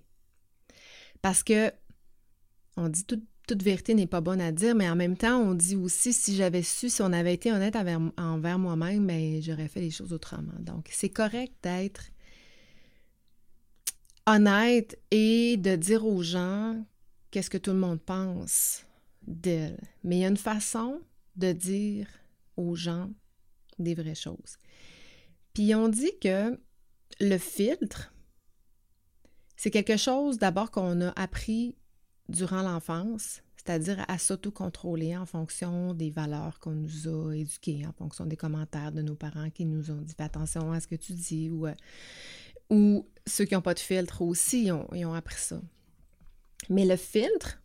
Parce 1.22 1.42
que 1.42 1.72
on 2.76 2.88
dit 2.88 3.04
toute, 3.04 3.24
toute 3.46 3.62
vérité 3.62 3.94
n'est 3.94 4.06
pas 4.06 4.20
bonne 4.20 4.40
à 4.40 4.52
dire, 4.52 4.74
mais 4.74 4.88
en 4.88 4.96
même 4.96 5.16
temps, 5.16 5.38
on 5.38 5.54
dit 5.54 5.76
aussi 5.76 6.12
si 6.12 6.34
j'avais 6.34 6.62
su, 6.62 6.90
si 6.90 7.00
on 7.02 7.12
avait 7.12 7.34
été 7.34 7.52
honnête 7.52 7.76
envers, 7.76 8.58
moi-même, 8.58 9.04
mais 9.04 9.34
ben, 9.34 9.42
j'aurais 9.42 9.68
fait 9.68 9.80
les 9.80 9.90
choses 9.90 10.12
autrement. 10.12 10.52
Donc, 10.60 10.88
c'est 10.90 11.10
correct 11.10 11.54
d'être 11.62 12.10
honnête 14.26 14.98
et 15.10 15.56
de 15.56 15.76
dire 15.76 16.04
aux 16.04 16.22
gens 16.22 16.84
qu'est-ce 17.30 17.50
que 17.50 17.58
tout 17.58 17.70
le 17.70 17.78
monde 17.78 18.00
pense 18.00 18.84
d'elle. 19.26 19.80
Mais 20.04 20.16
il 20.16 20.20
y 20.20 20.24
a 20.24 20.28
une 20.28 20.36
façon 20.36 21.00
de 21.36 21.52
dire 21.52 22.08
aux 22.56 22.74
gens 22.74 23.10
des 23.78 23.94
vraies 23.94 24.14
choses. 24.14 24.56
Puis 25.52 25.74
on 25.74 25.88
dit 25.88 26.18
que 26.20 26.58
le 27.20 27.38
filtre, 27.38 28.12
c'est 29.56 29.70
quelque 29.70 29.96
chose 29.96 30.38
d'abord 30.38 30.70
qu'on 30.70 31.00
a 31.00 31.10
appris 31.10 31.76
durant 32.28 32.62
l'enfance, 32.62 33.42
c'est-à-dire 33.56 34.04
à, 34.08 34.18
s'auto-contrôler 34.18 35.16
en 35.16 35.26
fonction 35.26 35.94
des 35.94 36.10
valeurs 36.10 36.60
qu'on 36.60 36.72
nous 36.72 37.08
a 37.08 37.34
éduquées, 37.34 37.86
en 37.86 37.92
fonction 37.92 38.26
des 38.26 38.36
commentaires 38.36 38.92
de 38.92 39.02
nos 39.02 39.14
parents 39.14 39.50
qui 39.50 39.64
nous 39.64 39.90
ont 39.90 40.00
dit 40.00 40.14
attention 40.18 40.72
à 40.72 40.80
ce 40.80 40.86
que 40.86 40.94
tu 40.94 41.12
dis 41.12 41.50
ou, 41.50 41.66
euh, 41.66 41.74
ou 42.70 43.08
ceux 43.26 43.44
qui 43.44 43.54
n'ont 43.54 43.62
pas 43.62 43.74
de 43.74 43.80
filtre 43.80 44.22
aussi, 44.22 44.70
ont, 44.70 44.86
ils 44.94 45.06
ont 45.06 45.14
appris 45.14 45.38
ça. 45.38 45.60
Mais 46.68 46.84
le 46.84 46.96
filtre, 46.96 47.60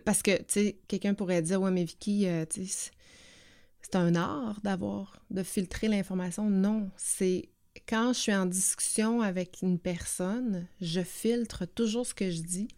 parce 0.00 0.22
que, 0.22 0.36
tu 0.38 0.44
sais, 0.48 0.78
quelqu'un 0.88 1.14
pourrait 1.14 1.42
dire, 1.42 1.60
ouais, 1.60 1.70
mais 1.70 1.84
Vicky, 1.84 2.26
euh, 2.26 2.44
tu 2.48 2.66
c'est 2.66 3.96
un 3.96 4.14
art 4.14 4.60
d'avoir, 4.62 5.20
de 5.30 5.42
filtrer 5.42 5.88
l'information. 5.88 6.48
Non, 6.48 6.90
c'est 6.96 7.50
quand 7.88 8.12
je 8.12 8.18
suis 8.18 8.34
en 8.34 8.46
discussion 8.46 9.22
avec 9.22 9.58
une 9.62 9.78
personne, 9.78 10.66
je 10.80 11.00
filtre 11.00 11.66
toujours 11.66 12.06
ce 12.06 12.14
que 12.14 12.30
je 12.30 12.40
dis 12.42 12.68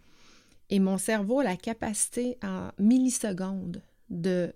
et 0.71 0.78
mon 0.80 0.99
cerveau 0.99 1.40
a 1.40 1.44
la 1.44 1.56
capacité 1.56 2.38
en 2.42 2.71
millisecondes 2.78 3.83
de 4.09 4.52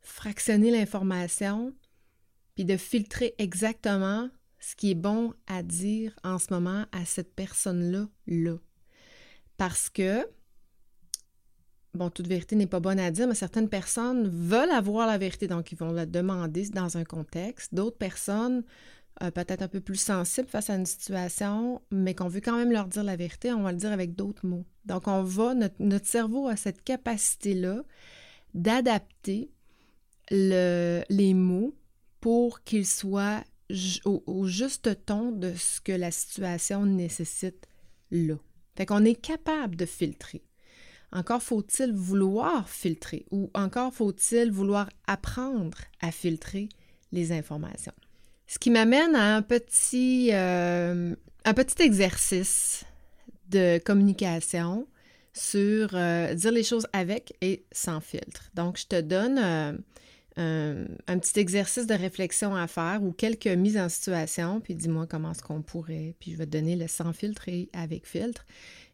fractionner 0.00 0.70
l'information 0.70 1.74
puis 2.54 2.64
de 2.64 2.76
filtrer 2.76 3.34
exactement 3.38 4.30
ce 4.60 4.74
qui 4.76 4.92
est 4.92 4.94
bon 4.96 5.34
à 5.46 5.62
dire 5.62 6.18
en 6.24 6.38
ce 6.38 6.52
moment 6.52 6.86
à 6.92 7.04
cette 7.04 7.34
personne-là, 7.34 8.08
là. 8.26 8.56
Parce 9.56 9.88
que 9.88 10.26
bon, 11.94 12.10
toute 12.10 12.26
vérité 12.26 12.56
n'est 12.56 12.66
pas 12.66 12.80
bonne 12.80 13.00
à 13.00 13.10
dire, 13.10 13.26
mais 13.26 13.34
certaines 13.34 13.68
personnes 13.68 14.28
veulent 14.28 14.70
avoir 14.70 15.06
la 15.06 15.18
vérité, 15.18 15.46
donc 15.46 15.72
ils 15.72 15.78
vont 15.78 15.92
la 15.92 16.06
demander 16.06 16.68
dans 16.70 16.96
un 16.96 17.04
contexte. 17.04 17.74
D'autres 17.74 17.98
personnes, 17.98 18.62
euh, 19.22 19.30
peut-être 19.30 19.62
un 19.62 19.68
peu 19.68 19.80
plus 19.80 20.00
sensibles 20.00 20.48
face 20.48 20.70
à 20.70 20.76
une 20.76 20.86
situation, 20.86 21.82
mais 21.90 22.14
qu'on 22.14 22.28
veut 22.28 22.40
quand 22.40 22.56
même 22.56 22.72
leur 22.72 22.86
dire 22.86 23.04
la 23.04 23.16
vérité, 23.16 23.52
on 23.52 23.62
va 23.62 23.72
le 23.72 23.78
dire 23.78 23.92
avec 23.92 24.14
d'autres 24.14 24.46
mots. 24.46 24.64
Donc, 24.86 25.08
on 25.08 25.22
va, 25.22 25.54
notre, 25.54 26.06
cerveau 26.06 26.48
a 26.48 26.56
cette 26.56 26.82
capacité-là 26.82 27.82
d'adapter 28.54 29.50
les 30.30 31.34
mots 31.34 31.74
pour 32.20 32.62
qu'ils 32.62 32.86
soient 32.86 33.42
au, 34.04 34.46
juste 34.46 35.04
ton 35.04 35.32
de 35.32 35.54
ce 35.54 35.80
que 35.80 35.92
la 35.92 36.10
situation 36.10 36.86
nécessite 36.86 37.66
là. 38.10 38.36
Fait 38.76 38.86
qu'on 38.86 39.04
est 39.04 39.20
capable 39.20 39.76
de 39.76 39.86
filtrer. 39.86 40.42
Encore 41.12 41.42
faut-il 41.42 41.92
vouloir 41.92 42.68
filtrer 42.68 43.26
ou 43.30 43.50
encore 43.54 43.92
faut-il 43.92 44.50
vouloir 44.50 44.88
apprendre 45.06 45.78
à 46.00 46.12
filtrer 46.12 46.68
les 47.12 47.32
informations. 47.32 47.92
Ce 48.46 48.58
qui 48.58 48.70
m'amène 48.70 49.14
à 49.14 49.36
un 49.36 49.42
petit, 49.42 50.30
euh, 50.32 51.14
un 51.44 51.54
petit 51.54 51.82
exercice 51.82 52.84
de 53.48 53.78
communication 53.78 54.86
sur 55.32 55.90
euh, 55.94 56.34
dire 56.34 56.52
les 56.52 56.62
choses 56.62 56.86
avec 56.92 57.34
et 57.40 57.64
sans 57.72 58.00
filtre. 58.00 58.50
Donc, 58.54 58.78
je 58.78 58.86
te 58.86 59.00
donne 59.00 59.38
euh, 60.38 60.86
un, 61.06 61.18
petit 61.18 61.38
exercice 61.38 61.86
de 61.86 61.94
réflexion 61.94 62.54
à 62.54 62.66
faire 62.66 63.02
ou 63.02 63.12
quelques 63.12 63.46
mises 63.46 63.78
en 63.78 63.88
situation, 63.88 64.60
puis 64.60 64.74
dis-moi 64.74 65.06
comment 65.06 65.32
est-ce 65.32 65.42
qu'on 65.42 65.62
pourrait, 65.62 66.14
puis 66.18 66.32
je 66.32 66.36
vais 66.36 66.46
te 66.46 66.50
donner 66.50 66.76
le 66.76 66.88
sans 66.88 67.12
filtre 67.12 67.48
et 67.48 67.68
avec 67.72 68.06
filtre 68.06 68.44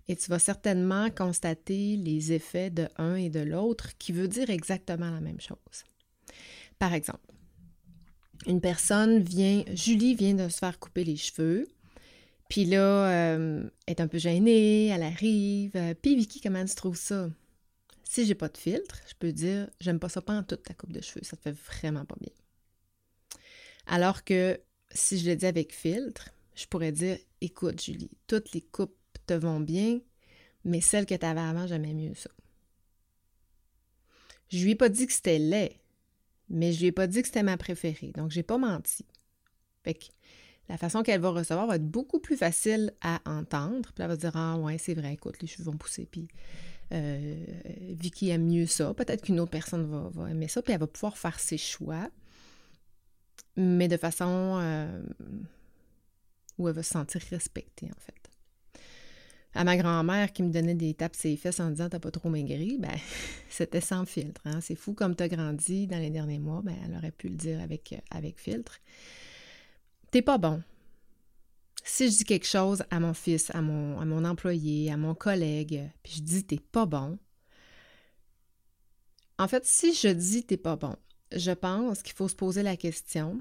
et 0.09 0.17
tu 0.17 0.31
vas 0.31 0.39
certainement 0.39 1.11
constater 1.11 1.97
les 1.97 2.33
effets 2.33 2.71
de 2.71 2.89
un 2.97 3.17
et 3.17 3.29
de 3.29 3.41
l'autre 3.41 3.97
qui 3.99 4.13
veut 4.13 4.29
dire 4.29 4.51
exactement 4.51 5.11
la 5.11 5.21
même 5.21 5.41
chose. 5.41 5.85
Par 6.79 6.95
exemple, 6.95 7.27
une 8.47 8.61
personne 8.61 9.21
vient, 9.21 9.65
Julie 9.73 10.15
vient 10.15 10.35
de 10.35 10.49
se 10.49 10.59
faire 10.59 10.79
couper 10.79 11.05
les 11.05 11.17
cheveux, 11.17 11.67
puis 12.49 12.65
là, 12.65 13.11
euh, 13.11 13.69
est 13.87 14.01
un 14.01 14.07
peu 14.07 14.19
gênée, 14.19 14.87
elle 14.87 15.03
arrive, 15.03 15.73
euh, 15.75 15.95
puis 16.01 16.15
Vicky, 16.15 16.41
comment 16.41 16.65
tu 16.65 16.75
trouves 16.75 16.97
ça? 16.97 17.29
Si 18.05 18.25
j'ai 18.25 18.37
pas 18.37 18.49
de 18.49 18.57
filtre, 18.57 19.01
je 19.09 19.15
peux 19.19 19.33
dire, 19.33 19.69
j'aime 19.81 19.99
pas 19.99 20.09
ça 20.09 20.23
pas 20.23 20.35
en 20.35 20.45
toute 20.45 20.63
ta 20.63 20.75
coupe 20.75 20.93
de 20.93 21.01
cheveux, 21.01 21.25
ça 21.25 21.37
te 21.37 21.43
fait 21.43 21.53
vraiment 21.53 22.05
pas 22.05 22.17
bien. 22.21 22.33
Alors 23.87 24.23
que 24.23 24.61
si 24.93 25.19
je 25.19 25.29
le 25.29 25.37
dis 25.37 25.47
avec 25.47 25.75
filtre, 25.75 26.31
je 26.55 26.67
pourrais 26.67 26.93
dire, 26.93 27.19
écoute 27.41 27.83
Julie, 27.83 28.11
toutes 28.27 28.53
les 28.53 28.61
coupes 28.61 28.97
te 29.27 29.35
vont 29.35 29.61
bien, 29.61 30.01
mais 30.65 30.81
celle 30.81 31.07
que 31.07 31.15
tu 31.15 31.27
avais 31.27 31.41
avant, 31.41 31.67
j'aimais 31.67 31.95
mieux 31.95 32.15
ça. 32.15 32.31
Je 34.49 34.63
lui 34.63 34.73
ai 34.73 34.75
pas 34.75 34.89
dit 34.89 35.07
que 35.07 35.13
c'était 35.13 35.39
laid, 35.39 35.77
mais 36.49 36.73
je 36.73 36.81
lui 36.81 36.87
ai 36.87 36.93
pas 36.93 37.07
dit 37.07 37.23
que 37.23 37.29
c'était 37.29 37.43
ma 37.43 37.57
préférée. 37.57 38.13
Donc, 38.15 38.31
j'ai 38.31 38.43
pas 38.43 38.59
menti. 38.59 39.05
Fait 39.83 39.95
que 39.95 40.07
la 40.69 40.77
façon 40.77 41.03
qu'elle 41.03 41.21
va 41.21 41.31
recevoir 41.31 41.67
va 41.67 41.77
être 41.77 41.87
beaucoup 41.87 42.19
plus 42.19 42.37
facile 42.37 42.93
à 43.01 43.21
entendre. 43.25 43.93
Puis 43.95 44.03
elle 44.03 44.09
va 44.09 44.17
dire 44.17 44.33
Ah, 44.35 44.57
ouais, 44.59 44.79
c'est 44.79 44.95
vrai, 44.95 45.15
écoute, 45.15 45.41
les 45.41 45.47
cheveux 45.47 45.65
vont 45.65 45.77
pousser. 45.77 46.07
Puis 46.07 46.29
euh, 46.93 47.45
Vicky 47.81 48.31
aime 48.31 48.47
mieux 48.47 48.67
ça. 48.67 48.95
Peut-être 48.95 49.23
qu'une 49.23 49.41
autre 49.41 49.51
personne 49.51 49.87
va, 49.87 50.31
aimer 50.31 50.49
ça. 50.49 50.63
Puis 50.63 50.73
elle 50.73 50.81
va 50.81 50.87
pouvoir 50.87 51.17
faire 51.17 51.39
ses 51.39 51.59
choix, 51.59 52.09
mais 53.57 53.89
de 53.89 53.97
façon 53.97 54.59
euh, 54.61 55.03
où 56.59 56.69
elle 56.69 56.75
va 56.75 56.83
se 56.83 56.93
sentir 56.93 57.21
respectée, 57.31 57.87
en 57.87 58.01
fait 58.01 58.26
à 59.57 59.65
ma 59.65 59.77
grand-mère 59.77 60.33
qui 60.33 60.43
me 60.43 60.53
donnait 60.53 60.75
des 60.75 60.95
tapes 60.95 61.17
ses 61.17 61.37
fesses 61.37 61.61
en 61.61 61.71
disant 61.71 61.89
T'as 61.89 61.99
pas 61.99 62.11
trop 62.11 62.29
maigri, 62.29 62.79
ben, 62.79 62.95
c'était 63.51 63.81
sans 63.81 64.05
filtre. 64.05 64.41
Hein. 64.45 64.61
C'est 64.61 64.77
fou 64.77 64.93
comme 64.95 65.15
t'as 65.15 65.29
grandi 65.29 65.87
dans 65.87 65.99
les 65.99 66.11
derniers 66.11 66.39
mois, 66.39 66.63
ben, 66.63 66.77
elle 66.85 66.97
aurait 66.97 67.11
pu 67.11 67.29
le 67.29 67.37
dire 67.37 67.61
avec, 67.61 67.93
euh, 67.93 67.99
avec 68.11 68.39
filtre. 68.39 68.79
T'es 70.11 70.23
pas 70.23 70.39
bon. 70.39 70.63
Si 71.85 72.11
je 72.11 72.19
dis 72.19 72.25
quelque 72.25 72.47
chose 72.47 72.83
à 72.91 73.01
mon 73.01 73.15
fils, 73.15 73.51
à 73.55 73.63
mon, 73.63 74.01
à 74.01 74.05
mon 74.05 74.25
employé, 74.25 74.91
à 74.91 74.97
mon 74.97 75.15
collègue, 75.15 75.91
puis 76.03 76.15
je 76.17 76.23
dis 76.23 76.45
T'es 76.45 76.61
pas 76.61 76.87
bon, 76.87 77.19
en 79.39 79.49
fait, 79.49 79.65
si 79.65 79.95
je 79.95 80.09
dis 80.09 80.45
T'es 80.45 80.57
pas 80.57 80.77
bon, 80.77 80.97
je 81.33 81.53
pense 81.53 82.03
qu'il 82.03 82.15
faut 82.15 82.29
se 82.29 82.37
poser 82.37 82.63
la 82.63 82.77
question 82.77 83.41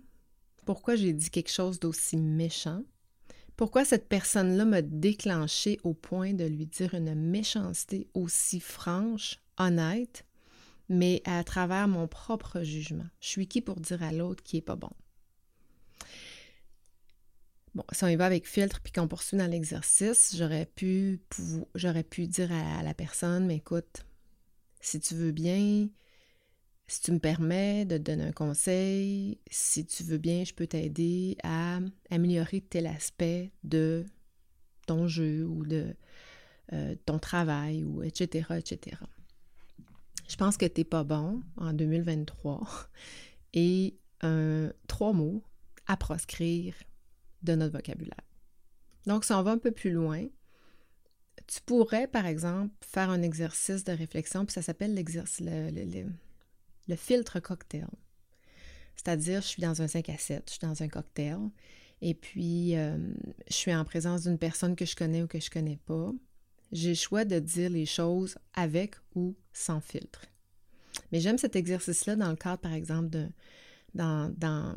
pourquoi 0.65 0.95
j'ai 0.95 1.13
dit 1.13 1.29
quelque 1.29 1.51
chose 1.51 1.79
d'aussi 1.79 2.17
méchant 2.17 2.83
pourquoi 3.55 3.85
cette 3.85 4.07
personne-là 4.09 4.65
m'a 4.65 4.81
déclenché 4.81 5.79
au 5.83 5.93
point 5.93 6.33
de 6.33 6.43
lui 6.43 6.65
dire 6.65 6.93
une 6.93 7.15
méchanceté 7.15 8.07
aussi 8.13 8.59
franche, 8.59 9.39
honnête, 9.57 10.25
mais 10.89 11.21
à 11.25 11.43
travers 11.43 11.87
mon 11.87 12.07
propre 12.07 12.63
jugement? 12.63 13.07
Je 13.21 13.27
suis 13.27 13.47
qui 13.47 13.61
pour 13.61 13.79
dire 13.79 14.03
à 14.03 14.11
l'autre 14.11 14.43
qui 14.43 14.57
est 14.57 14.61
pas 14.61 14.75
bon? 14.75 14.91
Bon, 17.73 17.83
si 17.91 18.03
on 18.05 18.07
y 18.07 18.15
va 18.15 18.25
avec 18.25 18.47
filtre 18.47 18.79
puis 18.81 18.93
qu'on 18.93 19.07
poursuit 19.07 19.37
dans 19.37 19.51
l'exercice, 19.51 20.35
j'aurais 20.37 20.65
pu, 20.65 21.21
j'aurais 21.75 22.03
pu 22.03 22.27
dire 22.27 22.51
à 22.51 22.83
la 22.83 22.93
personne, 22.93 23.47
mais 23.47 23.57
écoute, 23.57 24.05
si 24.79 24.99
tu 24.99 25.15
veux 25.15 25.31
bien, 25.31 25.89
si 26.87 27.01
tu 27.01 27.11
me 27.11 27.19
permets 27.19 27.85
de 27.85 27.97
te 27.97 28.03
donner 28.03 28.25
un 28.25 28.31
conseil, 28.31 29.39
si 29.49 29.85
tu 29.85 30.03
veux 30.03 30.17
bien, 30.17 30.43
je 30.43 30.53
peux 30.53 30.67
t'aider 30.67 31.37
à 31.43 31.79
améliorer 32.11 32.61
tel 32.61 32.87
aspect 32.87 33.51
de 33.63 34.05
ton 34.85 35.07
jeu 35.07 35.45
ou 35.45 35.65
de 35.65 35.95
euh, 36.73 36.95
ton 37.05 37.19
travail, 37.19 37.83
ou 37.83 38.03
etc., 38.03 38.47
etc. 38.57 38.97
Je 40.27 40.35
pense 40.35 40.57
que 40.57 40.65
tu 40.65 40.81
n'es 40.81 40.85
pas 40.85 41.03
bon 41.03 41.41
en 41.57 41.73
2023 41.73 42.67
et 43.53 43.97
trois 44.87 45.13
mots 45.13 45.43
à 45.85 45.97
proscrire 45.97 46.73
de 47.43 47.53
notre 47.53 47.73
vocabulaire. 47.73 48.23
Donc, 49.05 49.23
si 49.23 49.33
on 49.33 49.43
va 49.43 49.51
un 49.51 49.59
peu 49.59 49.71
plus 49.71 49.91
loin, 49.91 50.25
tu 51.47 51.61
pourrais, 51.61 52.07
par 52.07 52.25
exemple, 52.25 52.73
faire 52.81 53.09
un 53.09 53.21
exercice 53.21 53.83
de 53.83 53.91
réflexion, 53.91 54.45
puis 54.45 54.53
ça 54.53 54.63
s'appelle 54.63 54.95
l'exercice, 54.95 55.45
le, 55.45 56.05
filtre 56.93 57.39
cocktail. 57.39 57.87
C'est-à-dire, 58.95 59.41
je 59.41 59.47
suis 59.47 59.61
dans 59.61 59.81
un 59.81 59.87
5 59.87 60.09
à 60.09 60.17
7, 60.17 60.43
je 60.47 60.51
suis 60.51 60.59
dans 60.61 60.83
un 60.83 60.87
cocktail, 60.87 61.39
et 62.01 62.13
puis 62.13 62.75
euh, 62.75 62.97
je 63.47 63.53
suis 63.53 63.73
en 63.73 63.83
présence 63.83 64.23
d'une 64.23 64.37
personne 64.37 64.75
que 64.75 64.85
je 64.85 64.95
connais 64.95 65.23
ou 65.23 65.27
que 65.27 65.39
je 65.39 65.49
connais 65.49 65.79
pas. 65.85 66.11
J'ai 66.71 66.89
le 66.89 66.95
choix 66.95 67.25
de 67.25 67.39
dire 67.39 67.69
les 67.69 67.85
choses 67.85 68.37
avec 68.53 68.95
ou 69.15 69.35
sans 69.53 69.81
filtre. 69.81 70.25
Mais 71.11 71.19
j'aime 71.19 71.37
cet 71.37 71.55
exercice-là 71.55 72.15
dans 72.15 72.29
le 72.29 72.35
cadre, 72.35 72.59
par 72.59 72.73
exemple, 72.73 73.09
de, 73.09 73.27
dans, 73.93 74.33
dans, 74.37 74.75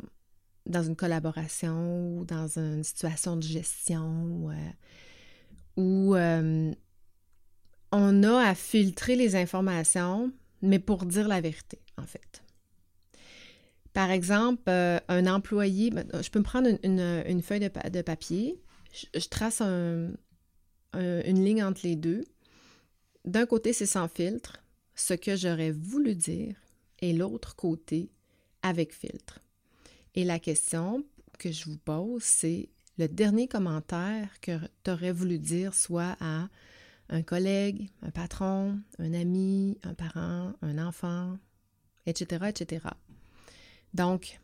dans 0.65 0.83
une 0.83 0.95
collaboration 0.95 2.17
ou 2.17 2.25
dans 2.25 2.57
une 2.57 2.83
situation 2.83 3.35
de 3.35 3.43
gestion 3.43 4.49
euh, 4.49 4.69
où 5.77 6.15
euh, 6.15 6.71
on 7.91 8.23
a 8.23 8.49
à 8.49 8.55
filtrer 8.55 9.15
les 9.15 9.35
informations, 9.35 10.31
mais 10.61 10.79
pour 10.79 11.05
dire 11.05 11.27
la 11.27 11.41
vérité, 11.41 11.78
en 11.99 12.05
fait. 12.05 12.43
Par 13.93 14.11
exemple, 14.11 14.63
euh, 14.69 14.99
un 15.07 15.27
employé, 15.27 15.89
ben, 15.89 16.07
je 16.21 16.29
peux 16.29 16.39
me 16.39 16.43
prendre 16.43 16.69
une, 16.83 17.41
feuille 17.41 17.59
de, 17.59 18.01
papier, 18.01 18.61
je, 18.93 19.27
trace 19.27 19.61
une 19.61 20.15
ligne 20.93 21.63
entre 21.63 21.81
les 21.83 21.95
deux. 21.95 22.23
D'un 23.25 23.45
côté, 23.45 23.73
c'est 23.73 23.85
sans 23.85 24.07
filtre, 24.07 24.63
ce 24.95 25.13
que 25.13 25.35
j'aurais 25.35 25.71
voulu 25.71 26.15
dire, 26.15 26.55
et 26.99 27.13
l'autre 27.13 27.55
côté, 27.55 28.11
avec 28.61 28.93
filtre. 28.93 29.39
Et 30.15 30.23
la 30.23 30.39
question 30.39 31.03
que 31.37 31.51
je 31.51 31.65
vous 31.65 31.77
pose, 31.77 32.23
c'est 32.23 32.69
le 32.97 33.07
dernier 33.07 33.47
commentaire 33.47 34.39
que 34.41 34.59
tu 34.83 34.91
aurais 34.91 35.13
voulu 35.13 35.39
dire 35.39 35.73
soit 35.73 36.17
à 36.19 36.49
un 37.09 37.23
collègue, 37.23 37.89
un 38.01 38.11
patron, 38.11 38.79
un 38.99 39.13
ami, 39.13 39.77
un 39.83 39.93
parent, 39.93 40.53
un 40.61 40.77
enfant, 40.77 41.37
etc., 42.09 42.45
etc. 42.49 42.87
Donc, 43.93 44.39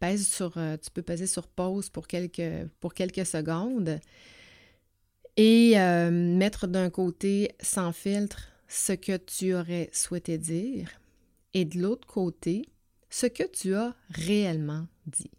pèse 0.00 0.26
sur, 0.26 0.56
euh, 0.58 0.76
tu 0.76 0.90
peux 0.90 1.02
peser 1.02 1.26
sur 1.26 1.46
pause 1.46 1.88
pour 1.88 2.06
quelques, 2.06 2.68
pour 2.80 2.94
quelques 2.94 3.26
secondes 3.26 4.00
et 5.36 5.78
euh, 5.78 6.10
mettre 6.10 6.66
d'un 6.66 6.90
côté 6.90 7.52
sans 7.60 7.92
filtre 7.92 8.48
ce 8.68 8.92
que 8.92 9.16
tu 9.16 9.54
aurais 9.54 9.90
souhaité 9.92 10.38
dire 10.38 11.00
et 11.54 11.64
de 11.64 11.80
l'autre 11.80 12.06
côté 12.06 12.68
ce 13.10 13.26
que 13.26 13.44
tu 13.44 13.74
as 13.74 13.94
réellement 14.10 14.86
dit. 15.06 15.30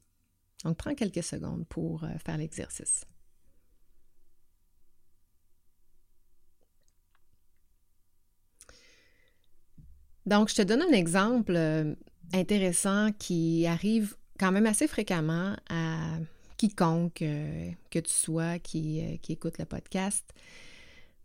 Donc, 0.63 0.77
prends 0.77 0.95
quelques 0.95 1.23
secondes 1.23 1.65
pour 1.67 2.03
euh, 2.03 2.07
faire 2.25 2.37
l'exercice. 2.37 3.05
Donc, 10.25 10.49
je 10.49 10.55
te 10.55 10.61
donne 10.61 10.81
un 10.81 10.93
exemple 10.93 11.53
euh, 11.55 11.95
intéressant 12.33 13.11
qui 13.17 13.65
arrive 13.65 14.15
quand 14.39 14.51
même 14.51 14.65
assez 14.65 14.87
fréquemment 14.87 15.55
à 15.69 16.17
quiconque 16.57 17.21
euh, 17.21 17.71
que 17.89 17.99
tu 17.99 18.13
sois 18.13 18.59
qui, 18.59 19.19
qui 19.21 19.33
écoute 19.33 19.57
le 19.57 19.65
podcast. 19.65 20.33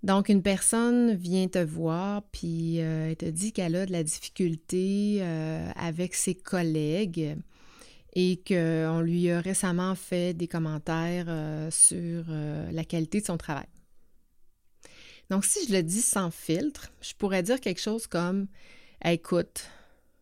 Donc, 0.04 0.28
une 0.28 0.42
personne 0.42 1.14
vient 1.14 1.48
te 1.48 1.58
voir, 1.58 2.24
puis 2.30 2.82
euh, 2.82 3.08
elle 3.08 3.16
te 3.16 3.24
dit 3.24 3.52
qu'elle 3.52 3.74
a 3.74 3.86
de 3.86 3.92
la 3.92 4.02
difficulté 4.02 5.16
euh, 5.22 5.70
avec 5.76 6.14
ses 6.14 6.34
collègues 6.34 7.38
et 8.12 8.38
qu'on 8.46 9.00
lui 9.00 9.30
a 9.30 9.40
récemment 9.40 9.94
fait 9.94 10.34
des 10.34 10.46
commentaires 10.46 11.24
euh, 11.28 11.70
sur 11.70 12.24
la 12.28 12.84
qualité 12.84 13.22
de 13.22 13.24
son 13.24 13.38
travail. 13.38 13.64
Donc, 15.30 15.46
si 15.46 15.66
je 15.66 15.72
le 15.72 15.82
dis 15.82 16.02
sans 16.02 16.30
filtre, 16.30 16.92
je 17.00 17.14
pourrais 17.14 17.42
dire 17.42 17.58
quelque 17.58 17.80
chose 17.80 18.06
comme 18.06 18.46
Écoute, 19.06 19.68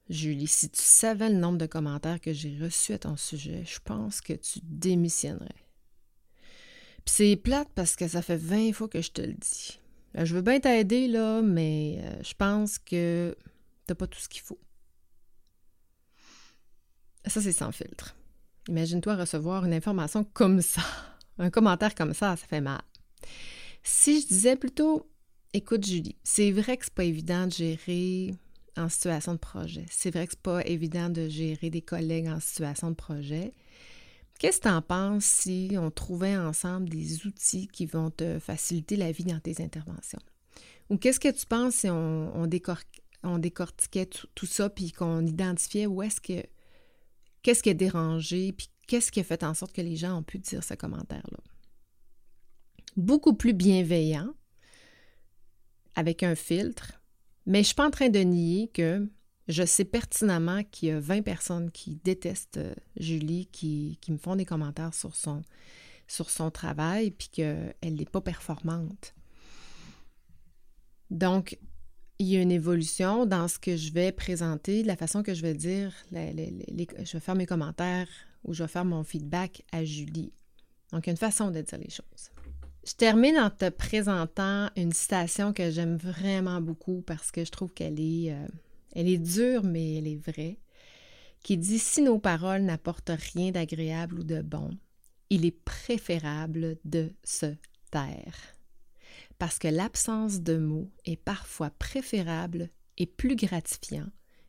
Julie, 0.08 0.48
si 0.48 0.68
tu 0.68 0.82
savais 0.82 1.28
le 1.28 1.36
nombre 1.36 1.56
de 1.56 1.66
commentaires 1.66 2.20
que 2.20 2.32
j'ai 2.32 2.58
reçus 2.60 2.92
à 2.92 2.98
ton 2.98 3.16
sujet, 3.16 3.62
je 3.64 3.78
pense 3.78 4.20
que 4.20 4.32
tu 4.32 4.58
démissionnerais. 4.64 5.48
Puis 7.04 7.14
c'est 7.14 7.36
plate 7.36 7.68
parce 7.76 7.94
que 7.94 8.08
ça 8.08 8.22
fait 8.22 8.36
20 8.36 8.72
fois 8.72 8.88
que 8.88 9.00
je 9.00 9.12
te 9.12 9.22
le 9.22 9.34
dis. 9.34 9.78
Euh, 10.18 10.24
je 10.24 10.34
veux 10.34 10.42
bien 10.42 10.58
t'aider, 10.58 11.06
là, 11.06 11.42
mais 11.42 12.00
euh, 12.02 12.22
je 12.24 12.34
pense 12.34 12.80
que 12.80 13.36
t'as 13.86 13.94
pas 13.94 14.08
tout 14.08 14.18
ce 14.18 14.28
qu'il 14.28 14.42
faut. 14.42 14.58
Ça, 17.26 17.40
c'est 17.40 17.52
sans 17.52 17.70
filtre. 17.70 18.16
Imagine-toi 18.68 19.14
recevoir 19.14 19.64
une 19.64 19.74
information 19.74 20.24
comme 20.24 20.60
ça. 20.60 20.82
Un 21.38 21.50
commentaire 21.50 21.94
comme 21.94 22.14
ça, 22.14 22.36
ça 22.36 22.46
fait 22.48 22.60
mal. 22.60 22.82
Si 23.84 24.22
je 24.22 24.26
disais 24.26 24.56
plutôt, 24.56 25.08
écoute 25.52 25.86
Julie, 25.86 26.16
c'est 26.24 26.50
vrai 26.50 26.76
que 26.76 26.84
c'est 26.84 26.94
pas 26.94 27.04
évident 27.04 27.46
de 27.46 27.52
gérer 27.52 28.34
en 28.76 28.88
situation 28.88 29.34
de 29.34 29.38
projet. 29.38 29.84
C'est 29.90 30.10
vrai 30.10 30.26
que 30.26 30.32
c'est 30.32 30.42
pas 30.42 30.64
évident 30.66 31.10
de 31.10 31.28
gérer 31.28 31.70
des 31.70 31.82
collègues 31.82 32.28
en 32.28 32.40
situation 32.40 32.90
de 32.90 32.96
projet. 32.96 33.52
Qu'est-ce 34.38 34.58
que 34.58 34.68
tu 34.68 34.74
en 34.74 34.82
penses 34.82 35.24
si 35.24 35.76
on 35.78 35.90
trouvait 35.90 36.36
ensemble 36.36 36.88
des 36.88 37.26
outils 37.26 37.68
qui 37.68 37.86
vont 37.86 38.10
te 38.10 38.38
faciliter 38.38 38.96
la 38.96 39.12
vie 39.12 39.24
dans 39.24 39.40
tes 39.40 39.62
interventions? 39.62 40.18
Ou 40.90 40.96
qu'est-ce 40.96 41.20
que 41.20 41.30
tu 41.30 41.46
penses 41.46 41.76
si 41.76 41.88
on, 41.90 42.46
décortiquait 43.38 44.06
tout, 44.06 44.46
ça 44.46 44.68
puis 44.68 44.92
qu'on 44.92 45.24
identifiait 45.24 45.86
où 45.86 46.02
est-ce 46.02 46.20
que 46.20 46.44
qu'est-ce 47.42 47.62
qui 47.62 47.70
a 47.70 47.74
dérangé 47.74 48.52
puis 48.52 48.68
qu'est-ce 48.86 49.12
qui 49.12 49.20
a 49.20 49.24
fait 49.24 49.44
en 49.44 49.54
sorte 49.54 49.72
que 49.72 49.80
les 49.80 49.96
gens 49.96 50.18
ont 50.18 50.22
pu 50.22 50.38
dire 50.38 50.64
ce 50.64 50.74
commentaire-là? 50.74 51.38
Beaucoup 52.96 53.34
plus 53.34 53.54
bienveillant, 53.54 54.34
avec 55.94 56.22
un 56.22 56.34
filtre, 56.34 57.01
mais 57.46 57.58
je 57.58 57.60
ne 57.60 57.64
suis 57.64 57.74
pas 57.74 57.86
en 57.86 57.90
train 57.90 58.08
de 58.08 58.20
nier 58.20 58.70
que 58.72 59.08
je 59.48 59.64
sais 59.64 59.84
pertinemment 59.84 60.62
qu'il 60.64 60.88
y 60.88 60.92
a 60.92 61.00
20 61.00 61.22
personnes 61.22 61.70
qui 61.70 61.96
détestent 62.04 62.58
euh, 62.58 62.74
Julie, 62.96 63.46
qui, 63.46 63.98
me 64.08 64.16
font 64.16 64.36
des 64.36 64.44
commentaires 64.44 64.94
sur 64.94 65.16
son, 65.16 65.42
sur 66.06 66.30
son 66.30 66.50
travail, 66.50 67.10
puis 67.10 67.28
qu'elle 67.28 67.74
n'est 67.82 68.04
pas 68.04 68.20
performante. 68.20 69.14
Donc, 71.10 71.58
il 72.18 72.28
y 72.28 72.36
a 72.36 72.40
une 72.40 72.52
évolution 72.52 73.26
dans 73.26 73.48
ce 73.48 73.58
que 73.58 73.76
je 73.76 73.92
vais 73.92 74.12
présenter, 74.12 74.84
la 74.84 74.96
façon 74.96 75.22
que 75.22 75.34
je 75.34 75.42
vais 75.42 75.54
dire, 75.54 75.92
je 76.12 77.12
vais 77.12 77.20
faire 77.20 77.34
mes 77.34 77.46
commentaires 77.46 78.08
ou 78.44 78.54
je 78.54 78.62
vais 78.62 78.68
faire 78.68 78.84
mon 78.84 79.02
feedback 79.02 79.64
à 79.72 79.84
Julie. 79.84 80.32
Donc, 80.92 81.06
il 81.06 81.08
y 81.08 81.10
a 81.10 81.12
une 81.12 81.16
façon 81.16 81.50
de 81.50 81.60
dire 81.60 81.78
les 81.78 81.90
choses. 81.90 82.30
Je 82.84 82.94
termine 82.94 83.38
en 83.38 83.48
te 83.48 83.68
présentant 83.68 84.68
une 84.76 84.92
citation 84.92 85.52
que 85.52 85.70
j'aime 85.70 85.96
vraiment 85.96 86.60
beaucoup 86.60 87.02
parce 87.02 87.30
que 87.30 87.44
je 87.44 87.50
trouve 87.50 87.72
qu'elle 87.72 88.00
est, 88.00 88.32
euh, 88.32 88.48
elle 88.92 89.08
est 89.08 89.18
dure, 89.18 89.62
mais 89.62 89.98
elle 89.98 90.08
est 90.08 90.16
vraie, 90.16 90.58
qui 91.44 91.56
dit 91.56 91.78
Si 91.78 92.02
nos 92.02 92.18
paroles 92.18 92.62
n'apportent 92.62 93.12
rien 93.34 93.52
d'agréable 93.52 94.18
ou 94.18 94.24
de 94.24 94.42
bon, 94.42 94.76
il 95.30 95.46
est 95.46 95.64
préférable 95.64 96.76
de 96.84 97.12
se 97.22 97.54
taire. 97.92 98.56
Parce 99.38 99.60
que 99.60 99.68
l'absence 99.68 100.40
de 100.40 100.56
mots 100.56 100.90
est 101.04 101.16
parfois 101.16 101.70
préférable 101.70 102.68
et 102.98 103.06
plus 103.06 103.36
gratifiant 103.36 104.08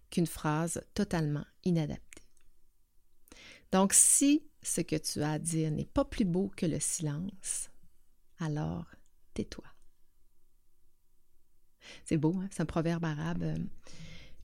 qu'une 0.09 0.27
phrase 0.27 0.81
totalement 0.95 1.45
inadaptée. 1.65 2.23
Donc, 3.71 3.93
si 3.93 4.43
ce 4.63 4.81
que 4.81 4.95
tu 4.95 5.21
as 5.21 5.33
à 5.33 5.39
dire 5.39 5.71
n'est 5.71 5.85
pas 5.85 6.05
plus 6.05 6.25
beau 6.25 6.51
que 6.55 6.65
le 6.65 6.79
silence, 6.79 7.69
alors 8.43 8.85
tais-toi. 9.33 9.65
C'est 12.05 12.17
beau, 12.17 12.35
hein? 12.37 12.47
c'est 12.51 12.61
un 12.61 12.65
proverbe 12.65 13.05
arabe. 13.05 13.43
Euh, 13.43 13.57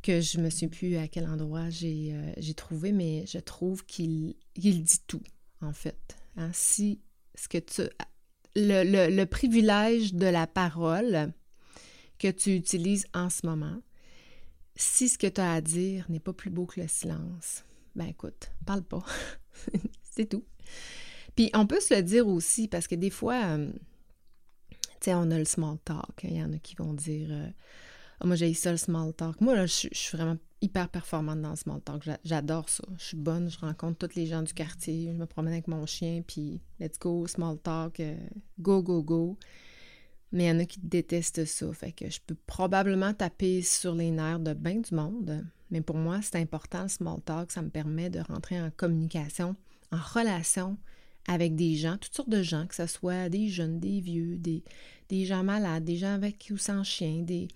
que 0.02 0.22
je 0.22 0.40
me 0.40 0.50
souviens 0.50 0.70
plus 0.70 0.96
à 0.98 1.08
quel 1.08 1.28
endroit 1.28 1.70
j'ai 1.70 2.12
euh, 2.14 2.54
trouvé, 2.56 2.92
mais 2.92 3.26
je 3.28 3.38
trouve 3.38 3.86
qu'il 3.86 4.36
dit 4.56 5.02
tout, 5.08 5.24
en 5.62 5.74
fait. 5.74 6.16
Hein. 6.38 6.52
Si 6.54 7.02
ce 7.36 7.48
que 7.48 7.58
tu. 7.58 7.82
Le, 8.56 9.10
le, 9.10 9.26
privilège 9.26 10.16
de 10.16 10.26
la 10.26 10.48
parole 10.48 11.32
que 12.18 12.30
tu 12.30 12.56
utilises 12.56 13.06
en 13.14 13.30
ce 13.30 13.46
moment, 13.46 13.80
si 14.76 15.08
ce 15.08 15.18
que 15.18 15.28
tu 15.28 15.40
as 15.40 15.54
à 15.54 15.62
dire 15.62 16.06
n'est 16.10 16.20
pas 16.20 16.34
plus 16.34 16.50
beau 16.50 16.66
que 16.66 16.82
le 16.82 16.88
silence, 16.88 17.64
ben 17.96 18.08
écoute, 18.08 18.52
parle 18.66 18.82
pas. 18.82 19.06
C'est 20.04 20.28
tout. 20.28 20.44
Puis 21.40 21.50
on 21.54 21.66
peut 21.66 21.80
se 21.80 21.94
le 21.96 22.04
dire 22.04 22.28
aussi 22.28 22.68
parce 22.68 22.86
que 22.86 22.96
des 22.96 23.10
fois, 23.10 23.42
euh, 23.46 23.72
tu 24.70 24.78
sais, 25.00 25.14
on 25.14 25.32
a 25.32 25.38
le 25.38 25.46
small 25.46 25.78
talk. 25.86 26.20
Il 26.24 26.36
y 26.36 26.44
en 26.44 26.52
a 26.52 26.58
qui 26.58 26.76
vont 26.76 26.94
dire. 26.94 27.30
Euh, 27.32 27.48
Ah, 28.20 28.28
moi, 28.28 28.36
j'ai 28.36 28.54
ça 28.54 28.72
le 28.72 28.78
small 28.78 29.14
talk. 29.14 29.40
Moi, 29.40 29.56
là, 29.56 29.66
je, 29.66 29.88
suis 29.90 30.18
vraiment 30.18 30.38
hyper 30.62 30.90
performante 30.90 31.42
dans 31.42 31.52
le 31.52 31.56
small 31.56 31.80
talk. 31.80 32.04
J'adore 32.26 32.68
ça. 32.68 32.84
Je 32.98 33.06
suis 33.06 33.16
bonne, 33.16 33.50
je 33.50 33.58
rencontre 33.58 34.06
tous 34.06 34.18
les 34.18 34.26
gens 34.26 34.42
du 34.42 34.54
quartier, 34.54 35.14
je 35.14 35.18
me 35.18 35.26
promène 35.26 35.54
avec 35.54 35.70
mon 35.70 35.86
chien, 35.86 36.24
puis 36.28 36.60
let's 36.82 37.00
go, 37.00 37.26
small 37.26 37.58
talk, 37.58 38.02
euh, 38.02 38.18
go, 38.60 38.84
go, 38.84 39.02
go. 39.02 39.38
Mais 40.34 40.44
il 40.44 40.48
y 40.48 40.52
en 40.52 40.60
a 40.60 40.66
qui 40.66 40.82
détestent 40.82 41.46
ça. 41.46 41.72
Fait 41.72 41.94
que 41.94 42.10
je 42.10 42.20
peux 42.20 42.36
probablement 42.48 43.14
taper 43.14 43.62
sur 43.62 43.96
les 43.96 44.12
nerfs 44.12 44.42
de 44.42 44.54
bien 44.54 44.82
du 44.82 44.94
monde. 44.94 45.46
Mais 45.72 45.80
pour 45.80 45.96
moi, 45.96 46.20
c'est 46.22 46.36
important 46.36 46.84
le 46.84 46.90
small 46.90 47.22
talk. 47.22 47.50
Ça 47.50 47.62
me 47.62 47.70
permet 47.70 48.10
de 48.10 48.20
rentrer 48.20 48.60
en 48.60 48.72
communication, 48.72 49.56
en 49.94 50.00
relation 50.00 50.78
avec 51.28 51.56
des 51.56 51.76
gens, 51.76 51.98
toutes 51.98 52.16
sortes 52.16 52.30
de 52.30 52.44
gens, 52.44 52.66
que 52.68 52.76
ce 52.76 52.88
soit 52.88 53.30
des 53.30 53.50
jeunes, 53.50 53.80
des 53.80 54.00
vieux, 54.02 54.38
des, 54.38 54.64
des 55.10 55.26
gens 55.26 55.44
malades, 55.44 55.84
des 55.84 55.98
gens 55.98 56.14
avec 56.14 56.50
ou 56.52 56.58
sans 56.58 56.84
chien, 56.84 57.22
des, 57.22 57.48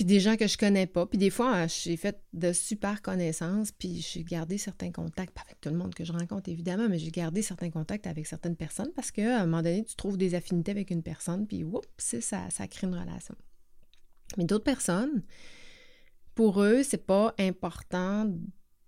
puis 0.00 0.06
des 0.06 0.18
gens 0.18 0.36
que 0.36 0.46
je 0.46 0.56
connais 0.56 0.86
pas. 0.86 1.04
Puis 1.04 1.18
des 1.18 1.28
fois, 1.28 1.66
j'ai 1.66 1.98
fait 1.98 2.22
de 2.32 2.54
super 2.54 3.02
connaissances, 3.02 3.70
puis 3.70 4.00
j'ai 4.00 4.24
gardé 4.24 4.56
certains 4.56 4.90
contacts, 4.90 5.34
pas 5.34 5.42
avec 5.42 5.60
tout 5.60 5.68
le 5.68 5.76
monde 5.76 5.94
que 5.94 6.06
je 6.06 6.12
rencontre 6.12 6.48
évidemment, 6.48 6.88
mais 6.88 6.98
j'ai 6.98 7.10
gardé 7.10 7.42
certains 7.42 7.68
contacts 7.68 8.06
avec 8.06 8.26
certaines 8.26 8.56
personnes 8.56 8.92
parce 8.96 9.10
qu'à 9.10 9.42
un 9.42 9.44
moment 9.44 9.62
donné, 9.62 9.84
tu 9.84 9.96
trouves 9.96 10.16
des 10.16 10.34
affinités 10.34 10.70
avec 10.70 10.90
une 10.90 11.02
personne, 11.02 11.46
puis 11.46 11.64
oups, 11.64 11.86
ça, 11.98 12.48
ça 12.48 12.66
crée 12.66 12.86
une 12.86 12.94
relation. 12.94 13.34
Mais 14.38 14.44
d'autres 14.44 14.64
personnes, 14.64 15.22
pour 16.34 16.62
eux, 16.62 16.82
c'est 16.82 17.04
pas 17.04 17.34
important, 17.38 18.32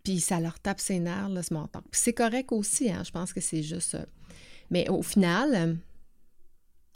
puis 0.02 0.20
ça 0.20 0.40
leur 0.40 0.58
tape 0.58 0.80
ses 0.80 0.98
nerfs, 0.98 1.28
le 1.28 1.42
small 1.42 1.68
talk. 1.68 1.84
Puis 1.90 2.00
c'est 2.02 2.12
correct 2.12 2.52
aussi, 2.52 2.90
hein, 2.90 3.02
je 3.04 3.10
pense 3.10 3.32
que 3.32 3.40
c'est 3.40 3.62
juste 3.62 3.90
ça. 3.90 4.06
Mais 4.70 4.88
au 4.88 5.02
final, 5.02 5.78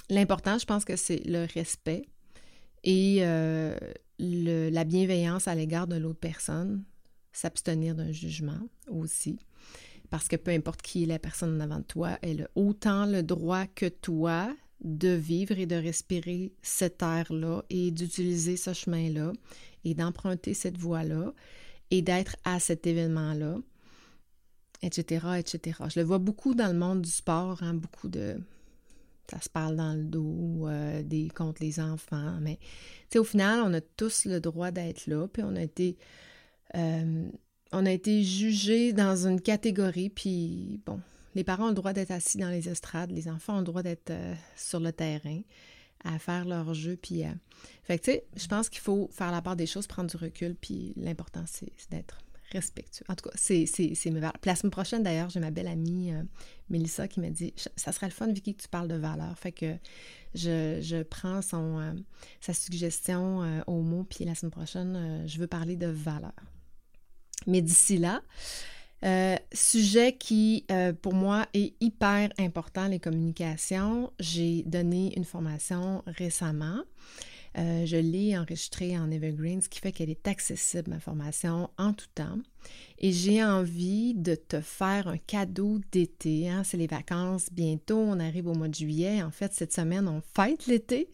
l'important, 0.09 0.59
je 0.59 0.67
pense 0.67 0.85
que 0.85 0.97
c'est 0.97 1.25
le 1.27 1.47
respect 1.53 2.07
et 2.85 3.19
euh, 3.21 3.77
la 4.19 4.85
bienveillance 4.85 5.49
à 5.49 5.55
l'égard 5.55 5.87
de 5.87 5.97
l'autre 5.97 6.21
personne, 6.21 6.85
s'abstenir 7.33 7.95
d'un 7.95 8.13
jugement 8.13 8.61
aussi. 8.89 9.39
Parce 10.11 10.29
que 10.29 10.37
peu 10.37 10.53
importe 10.53 10.83
qui 10.83 11.03
est 11.03 11.07
la 11.07 11.19
personne 11.19 11.61
avant 11.61 11.79
de 11.79 11.85
toi, 11.85 12.19
elle 12.23 12.43
a 12.43 12.49
autant 12.55 13.07
le 13.07 13.23
droit 13.23 13.67
que 13.67 13.87
toi 13.87 14.55
de 14.81 15.09
vivre 15.09 15.59
et 15.59 15.67
de 15.67 15.77
respirer 15.77 16.53
cette 16.63 17.03
air-là 17.03 17.63
et 17.71 17.91
d'utiliser 17.91 18.57
ce 18.57 18.73
chemin-là 18.73 19.33
et 19.85 19.95
d'emprunter 19.95 20.55
cette 20.55 20.79
voie-là 20.79 21.33
et 21.91 22.03
d'être 22.03 22.37
à 22.45 22.61
cet 22.61 22.87
événement-là, 22.87 23.59
etc.. 24.83 25.27
Je 25.89 26.01
le 26.01 26.05
vois 26.05 26.19
beaucoup 26.19 26.55
dans 26.55 26.69
le 26.69 26.79
monde 26.79 27.03
du 27.03 27.11
sport, 27.11 27.63
hein, 27.63 27.75
beaucoup 27.75 28.09
de 28.09 28.41
ça 29.31 29.41
se 29.41 29.49
parle 29.49 29.77
dans 29.77 29.95
le 29.95 30.05
dos, 30.05 30.69
euh, 30.69 31.03
des 31.03 31.29
contre 31.29 31.63
les 31.63 31.81
enfants. 31.81 32.39
Mais 32.41 32.59
au 33.17 33.25
final, 33.25 33.61
on 33.65 33.75
a 33.75 33.81
tous 33.81 34.25
le 34.25 34.41
droit 34.41 34.71
d'être 34.71 35.07
là, 35.07 35.27
puis 35.29 35.43
on 35.43 35.57
a 35.57 35.63
été. 35.63 35.97
Euh, 36.77 37.29
on 37.73 37.85
a 37.85 37.91
été 37.91 38.23
jugés 38.23 38.93
dans 38.93 39.27
une 39.27 39.41
catégorie, 39.41 40.11
puis 40.11 40.81
bon, 40.87 41.01
les 41.35 41.43
parents 41.43 41.67
ont 41.67 41.71
le 41.71 41.75
droit 41.75 41.93
d'être 41.93 42.13
assis 42.13 42.39
dans 42.39 42.49
les 42.49 42.69
estrades, 42.69 43.11
les 43.11 43.29
enfants 43.29 43.57
ont 43.57 43.59
le 43.59 43.65
droit 43.65 43.83
d'être 43.83 44.11
euh, 44.11 44.35
sur 44.57 44.79
le 44.79 44.93
terrain, 44.93 45.41
à 46.15 46.19
faire 46.19 46.45
leur 46.45 46.75
jeu, 46.75 46.97
puis... 46.97 47.23
Fait 47.85 47.99
que, 47.99 48.05
tu 48.05 48.11
sais, 48.13 48.25
je 48.37 48.47
pense 48.47 48.69
qu'il 48.69 48.81
faut 48.81 49.09
faire 49.13 49.31
la 49.31 49.43
part 49.43 49.57
des 49.57 49.67
choses, 49.67 49.87
prendre 49.87 50.11
du 50.11 50.17
recul, 50.17 50.55
puis 50.55 50.93
l'important, 50.97 51.45
c'est 51.47 51.73
d'être 51.91 52.19
respectueux. 52.53 53.05
En 53.09 53.15
tout 53.15 53.29
cas, 53.29 53.37
c'est 53.37 53.67
mes 54.07 54.21
valeurs. 54.21 54.33
la 54.45 54.57
semaine 54.57 54.71
prochaine, 54.71 55.03
d'ailleurs, 55.03 55.31
j'ai 55.31 55.41
ma 55.41 55.51
belle 55.51 55.69
amie 55.69 56.13
euh, 56.13 56.23
Mélissa 56.71 57.09
qui 57.09 57.21
m'a 57.21 57.31
dit 57.31 57.55
Ça 57.77 57.93
serait 57.93 58.07
le 58.07 58.13
fun, 58.13 58.33
Vicky, 58.33 58.55
que 58.55 58.63
tu 58.63 58.69
parles 58.69 58.89
de 58.89 58.95
valeurs. 58.95 59.39
Fait 59.39 59.53
que 59.53 59.77
je, 60.35 61.03
prends 61.03 61.43
son, 61.43 61.79
euh, 61.81 61.93
sa 62.41 62.55
suggestion 62.55 63.43
euh, 63.43 63.61
au 63.67 63.83
mot, 63.83 64.05
puis 64.05 64.25
la 64.25 64.35
semaine 64.35 64.53
prochaine, 64.53 65.27
je 65.27 65.39
veux 65.39 65.47
parler 65.47 65.77
de 65.77 65.87
valeurs. 65.87 66.33
Mais 67.47 67.63
d'ici 67.63 67.99
là, 67.99 68.23
sujet 69.53 70.13
qui, 70.13 70.67
pour 71.03 71.15
moi, 71.15 71.47
est 71.55 71.75
hyper 71.81 72.31
important, 72.39 72.89
les 72.89 72.99
communications. 72.99 74.13
J'ai 74.19 74.63
donné 74.65 75.17
une 75.17 75.25
formation 75.25 76.03
récemment. 76.07 76.83
Euh, 77.59 77.87
je 77.87 77.97
l'ai 77.97 78.37
enregistrée 78.37 78.99
en 78.99 79.11
Evergreen, 79.11 79.63
ce 79.63 79.69
qui 79.69 79.81
fait 79.81 79.91
qu'elle 79.91 80.11
est 80.11 80.29
accessible, 80.29 80.91
ma 80.91 81.01
formation, 81.01 81.71
en 81.79 81.95
tout 81.95 82.07
temps. 82.15 82.39
Et 82.99 83.13
j'ai 83.13 83.43
envie 83.43 84.13
de 84.15 84.35
te 84.35 84.61
faire 84.61 85.09
un 85.09 85.17
cadeau 85.17 85.81
d'été. 85.91 86.51
Hein. 86.51 86.65
C'est 86.65 86.77
les 86.77 86.87
vacances 86.87 87.49
bientôt, 87.51 87.99
on 87.99 88.21
arrive 88.21 88.47
au 88.47 88.55
mois 88.55 88.69
de 88.69 88.75
juillet. 88.75 89.23
En 89.23 89.31
fait, 89.31 89.55
cette 89.55 89.73
semaine, 89.73 90.07
on 90.07 90.21
fête 90.35 90.67
l'été. 90.67 91.09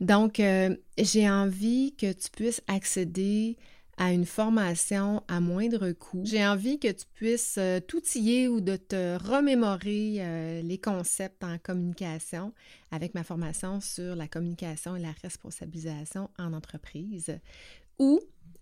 Donc, 0.00 0.38
euh, 0.38 0.76
j'ai 0.98 1.28
envie 1.28 1.94
que 1.96 2.12
tu 2.12 2.30
puisses 2.30 2.62
accéder 2.68 3.56
à 3.98 4.12
une 4.12 4.24
formation 4.24 5.22
à 5.28 5.40
moindre 5.40 5.92
coût. 5.92 6.22
J'ai 6.24 6.46
envie 6.46 6.78
que 6.78 6.90
tu 6.90 7.04
puisses 7.14 7.56
euh, 7.58 7.80
t'outiller 7.80 8.48
ou 8.48 8.60
de 8.60 8.76
te 8.76 9.18
remémorer 9.22 10.16
euh, 10.18 10.62
les 10.62 10.78
concepts 10.78 11.44
en 11.44 11.58
communication 11.58 12.52
avec 12.90 13.14
ma 13.14 13.22
formation 13.22 13.80
sur 13.80 14.16
la 14.16 14.28
communication 14.28 14.96
et 14.96 15.00
la 15.00 15.12
responsabilisation 15.22 16.30
en 16.38 16.52
entreprise, 16.54 17.38
où 17.98 18.20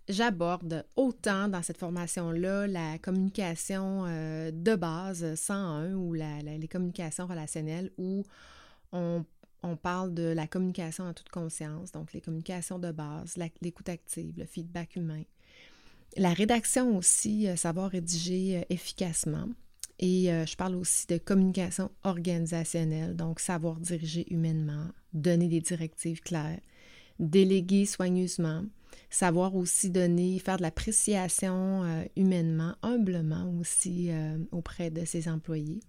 j'aborde 0.09 0.85
autant 0.97 1.49
dans 1.49 1.63
cette 1.63 1.79
formation-là 1.79 2.67
la 2.67 2.99
communication 2.99 4.05
euh, 4.07 4.51
de 4.53 4.75
base 4.75 5.35
101 5.37 5.95
ou 5.95 6.13
les 6.13 6.69
communications 6.69 7.27
relationnelles 7.27 7.91
où 7.99 8.25
on 8.93 9.25
on 9.63 9.77
parle 9.77 10.15
de 10.15 10.23
la 10.23 10.47
communication 10.47 11.05
en 11.05 11.13
toute 11.13 11.29
conscience, 11.29 11.93
donc 11.93 12.13
les 12.13 12.21
communications 12.21 12.79
de 12.79 12.93
base, 12.93 13.37
l'écoute 13.61 13.89
active, 13.89 14.35
le 14.39 14.47
feedback 14.47 14.97
humain. 14.97 15.23
La 16.17 16.33
rédaction 16.33 16.97
aussi, 16.97 17.47
euh, 17.47 17.57
savoir 17.57 17.91
rédiger 17.91 18.59
euh, 18.59 18.63
efficacement. 18.69 19.49
Et 20.01 20.33
euh, 20.33 20.47
je 20.47 20.57
parle 20.57 20.75
aussi 20.75 21.07
de 21.07 21.19
communication 21.19 21.91
organisationnelle, 22.05 23.15
donc 23.15 23.39
savoir 23.39 23.77
diriger 23.77 24.27
humainement, 24.33 24.87
donner 25.13 25.47
des 25.47 25.61
directives 25.61 26.21
claires, 26.21 26.59
déléguer 27.19 27.85
soigneusement, 27.85 28.65
savoir 29.11 29.55
aussi 29.55 29.91
donner, 29.91 30.39
faire 30.39 30.57
de 30.57 30.63
l'appréciation 30.63 31.85
humainement, 32.17 32.75
humblement 32.83 33.53
aussi 33.61 34.11
auprès 34.53 34.91
de 34.91 35.05
ses 35.05 35.29
employés. 35.29 35.81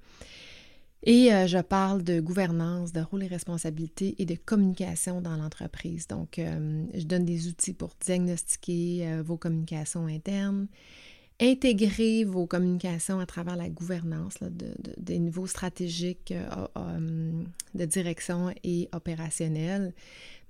Et 1.04 1.34
euh, 1.34 1.48
je 1.48 1.58
parle 1.58 2.04
de 2.04 2.20
gouvernance, 2.20 2.94
de 2.94 3.02
rôle 3.02 3.24
et 3.24 3.28
responsabilité 3.28 4.16
et 4.20 4.26
de 4.26 4.36
communication 4.36 5.20
dans 5.20 5.36
l'entreprise. 5.36 6.08
Donc, 6.08 6.38
euh, 6.38 6.86
je 6.94 7.06
donne 7.06 7.26
des 7.26 7.48
outils 7.48 7.74
pour 7.74 7.90
diagnostiquer 8.00 9.08
euh, 9.08 9.24
vos 9.24 9.36
communications 9.36 10.06
internes, 10.06 10.68
intégrer 11.42 12.24
vos 12.24 12.46
communications 12.46 13.20
à 13.20 13.26
travers 13.26 13.56
la 13.56 13.68
gouvernance 13.68 14.36
des 14.98 15.18
niveaux 15.18 15.48
stratégiques 15.48 16.36
de 17.74 17.86
direction 17.86 18.54
et 18.64 18.88
opérationnels. 18.94 19.94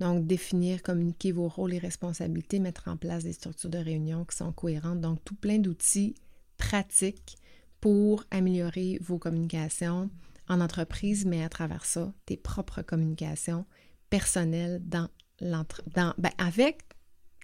Donc, 0.02 0.28
définir, 0.28 0.84
communiquer 0.84 1.32
vos 1.32 1.48
rôles 1.48 1.76
et 1.76 1.80
responsabilités, 1.80 2.60
mettre 2.60 2.90
en 2.90 2.98
place 2.98 3.24
des 3.24 3.32
structures 3.32 3.70
de 3.70 3.78
réunion 3.78 4.26
qui 4.26 4.36
sont 4.36 4.52
cohérentes. 4.52 5.00
Donc, 5.00 5.24
tout 5.24 5.36
plein 5.36 5.60
d'outils 5.60 6.14
pratiques 6.58 7.38
pour 7.80 8.26
améliorer 8.30 9.00
vos 9.02 9.18
communications 9.18 10.10
en 10.52 10.62
entreprise, 10.62 11.26
mais 11.26 11.44
à 11.44 11.50
travers 11.50 11.86
ça, 11.86 12.14
tes 12.26 12.38
propres 12.38 12.84
communications 12.84 13.66
personnelles 14.10 14.82
dans 14.84 15.08
dans, 15.42 15.66
ben, 16.18 16.32
avec, 16.38 16.82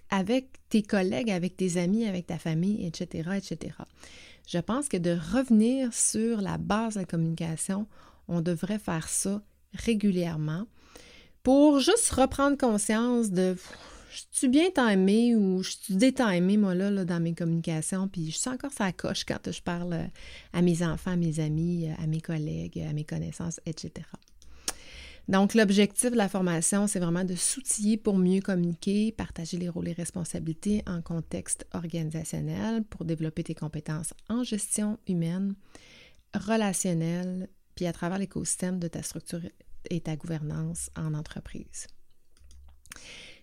avec 0.09 0.49
tes 0.69 0.83
collègues, 0.83 1.31
avec 1.31 1.57
tes 1.57 1.77
amis, 1.77 2.05
avec 2.05 2.27
ta 2.27 2.37
famille, 2.37 2.85
etc., 2.85 3.29
etc. 3.37 3.75
Je 4.47 4.59
pense 4.59 4.87
que 4.87 4.97
de 4.97 5.17
revenir 5.33 5.93
sur 5.93 6.41
la 6.41 6.57
base 6.57 6.93
de 6.93 6.99
la 6.99 7.05
communication, 7.05 7.87
on 8.27 8.41
devrait 8.41 8.79
faire 8.79 9.09
ça 9.09 9.41
régulièrement 9.73 10.67
pour 11.43 11.79
juste 11.79 12.09
reprendre 12.11 12.57
conscience 12.57 13.31
de 13.31 13.55
je 14.17 14.23
suis 14.31 14.47
bien 14.47 14.69
timée 14.71 15.35
ou 15.35 15.61
je 15.61 15.71
suis 15.71 15.95
détimée, 15.95 16.57
moi, 16.57 16.73
là, 16.73 17.05
dans 17.05 17.19
mes 17.19 17.33
communications, 17.33 18.07
puis 18.07 18.31
je 18.31 18.37
suis 18.37 18.49
encore 18.49 18.71
ça 18.71 18.91
coche 18.91 19.23
quand 19.25 19.51
je 19.51 19.61
parle 19.61 19.93
euh, 19.93 20.07
à 20.53 20.61
mes 20.61 20.81
enfants, 20.83 21.11
à 21.11 21.15
mes 21.15 21.39
amis, 21.39 21.87
euh, 21.87 22.03
à 22.03 22.07
mes 22.07 22.21
collègues, 22.21 22.79
à 22.79 22.93
mes 22.93 23.03
connaissances, 23.03 23.59
etc. 23.65 24.07
Donc, 25.27 25.53
l'objectif 25.53 26.09
de 26.09 26.15
la 26.15 26.29
formation, 26.29 26.87
c'est 26.87 26.99
vraiment 26.99 27.25
de 27.25 27.35
s'outiller 27.35 27.97
pour 27.97 28.17
mieux 28.17 28.41
communiquer, 28.41 29.11
partager 29.11 29.57
les 29.57 29.69
rôles 29.69 29.89
et 29.89 29.93
responsabilités 29.93 30.83
en 30.87 31.01
contexte 31.01 31.67
organisationnel 31.73 32.85
pour 32.85 33.05
développer 33.05 33.43
tes 33.43 33.55
compétences 33.55 34.13
en 34.29 34.43
gestion 34.43 34.97
humaine, 35.07 35.53
relationnelle, 36.33 37.49
puis 37.75 37.85
à 37.85 37.93
travers 37.93 38.17
l'écosystème 38.17 38.79
de 38.79 38.87
ta 38.87 39.03
structure 39.03 39.41
et 39.89 39.99
ta 39.99 40.15
gouvernance 40.15 40.89
en 40.95 41.13
entreprise. 41.13 41.87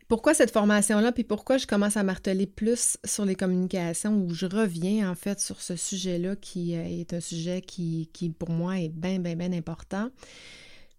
Pourquoi 0.09 0.35
cette 0.35 0.51
formation-là, 0.51 1.13
puis 1.13 1.25
pourquoi 1.25 1.57
je 1.57 1.67
commence 1.67 1.97
à 1.97 2.03
marteler 2.03 2.47
plus 2.47 2.99
sur 3.05 3.25
les 3.25 3.35
communications, 3.35 4.15
où 4.15 4.35
je 4.35 4.47
reviens 4.47 5.11
en 5.11 5.15
fait 5.15 5.41
sur 5.41 5.63
ce 5.63 5.77
sujet-là 5.77 6.37
qui 6.37 6.77
euh, 6.77 6.85
est 6.85 7.15
un 7.15 7.21
sujet 7.21 7.63
qui, 7.63 8.09
pour 8.39 8.51
moi 8.51 8.79
est 8.79 8.91
bien, 8.91 9.19
bien, 9.19 9.35
bien 9.35 9.53
important. 9.53 10.11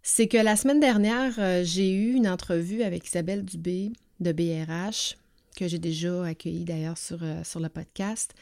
C'est 0.01 0.27
que 0.27 0.37
la 0.37 0.55
semaine 0.55 0.79
dernière, 0.79 1.35
euh, 1.37 1.63
j'ai 1.63 1.91
eu 1.93 2.13
une 2.13 2.27
entrevue 2.27 2.81
avec 2.81 3.07
Isabelle 3.07 3.45
Dubé 3.45 3.91
de 4.19 4.31
BRH, 4.31 5.17
que 5.55 5.67
j'ai 5.67 5.79
déjà 5.79 6.25
accueilli 6.25 6.65
d'ailleurs 6.65 6.97
sur, 6.97 7.19
sur 7.43 7.59
le 7.59 7.69
podcast. 7.69 8.33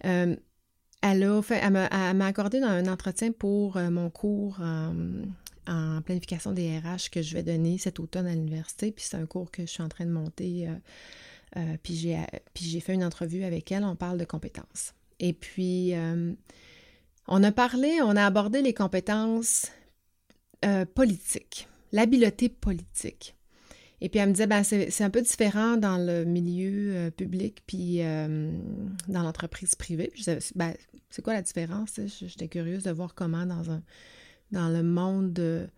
elle 0.00 0.40
m'a 1.02 2.26
accordé 2.26 2.58
un 2.58 2.86
entretien 2.86 3.32
pour 3.32 3.76
mon 3.76 4.10
cours 4.10 4.58
en 5.68 6.00
planification 6.02 6.52
des 6.52 6.78
RH 6.78 7.10
que 7.10 7.22
je 7.22 7.34
vais 7.34 7.42
donner 7.42 7.78
cet 7.78 8.00
automne 8.00 8.26
à 8.26 8.34
l'université. 8.34 8.92
Puis 8.92 9.04
c'est 9.08 9.16
un 9.16 9.26
cours 9.26 9.50
que 9.50 9.62
je 9.62 9.70
suis 9.70 9.82
en 9.82 9.88
train 9.88 10.06
de 10.06 10.10
monter. 10.10 10.68
puis 11.82 11.96
j'ai 11.96 12.80
fait 12.80 12.94
une 12.94 13.04
entrevue 13.04 13.44
avec 13.44 13.72
elle. 13.72 13.84
On 13.84 13.96
parle 13.96 14.18
de 14.18 14.24
compétences. 14.24 14.94
Et 15.18 15.32
puis, 15.32 15.94
on 17.28 17.42
a 17.42 17.52
parlé, 17.52 17.98
on 18.02 18.16
a 18.16 18.24
abordé 18.24 18.62
les 18.62 18.74
compétences 18.74 19.70
euh, 20.64 20.84
politiques, 20.84 21.68
l'habileté 21.92 22.48
politique. 22.48 23.34
Et 24.00 24.08
puis 24.08 24.20
elle 24.20 24.28
me 24.28 24.34
disait, 24.34 24.46
ben, 24.46 24.62
c'est 24.62 25.02
un 25.02 25.10
peu 25.10 25.22
différent 25.22 25.76
dans 25.76 25.96
le 25.96 26.24
milieu 26.24 26.94
euh, 26.94 27.10
public 27.10 27.62
puis 27.66 28.02
euh, 28.02 28.52
dans 29.08 29.22
l'entreprise 29.22 29.74
privée. 29.74 30.10
je 30.14 30.18
disais, 30.18 30.38
ben, 30.54 30.74
c'est 31.10 31.22
quoi 31.22 31.32
la 31.32 31.42
différence? 31.42 31.98
J'étais 32.06 32.48
curieuse 32.48 32.84
de 32.84 32.90
voir 32.90 33.14
comment 33.14 33.46
dans, 33.46 33.70
un, 33.70 33.82
dans 34.52 34.68
le 34.68 34.82
monde 34.82 35.32
de, 35.32 35.68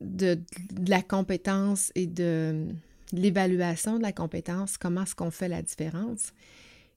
de, 0.00 0.38
la 0.86 1.02
compétence 1.02 1.92
et 1.94 2.06
de, 2.06 2.66
de 3.12 3.20
l'évaluation 3.20 3.98
de 3.98 4.02
la 4.02 4.12
compétence, 4.12 4.78
comment 4.78 5.02
est-ce 5.02 5.14
qu'on 5.14 5.30
fait 5.30 5.48
la 5.48 5.62
différence. 5.62 6.32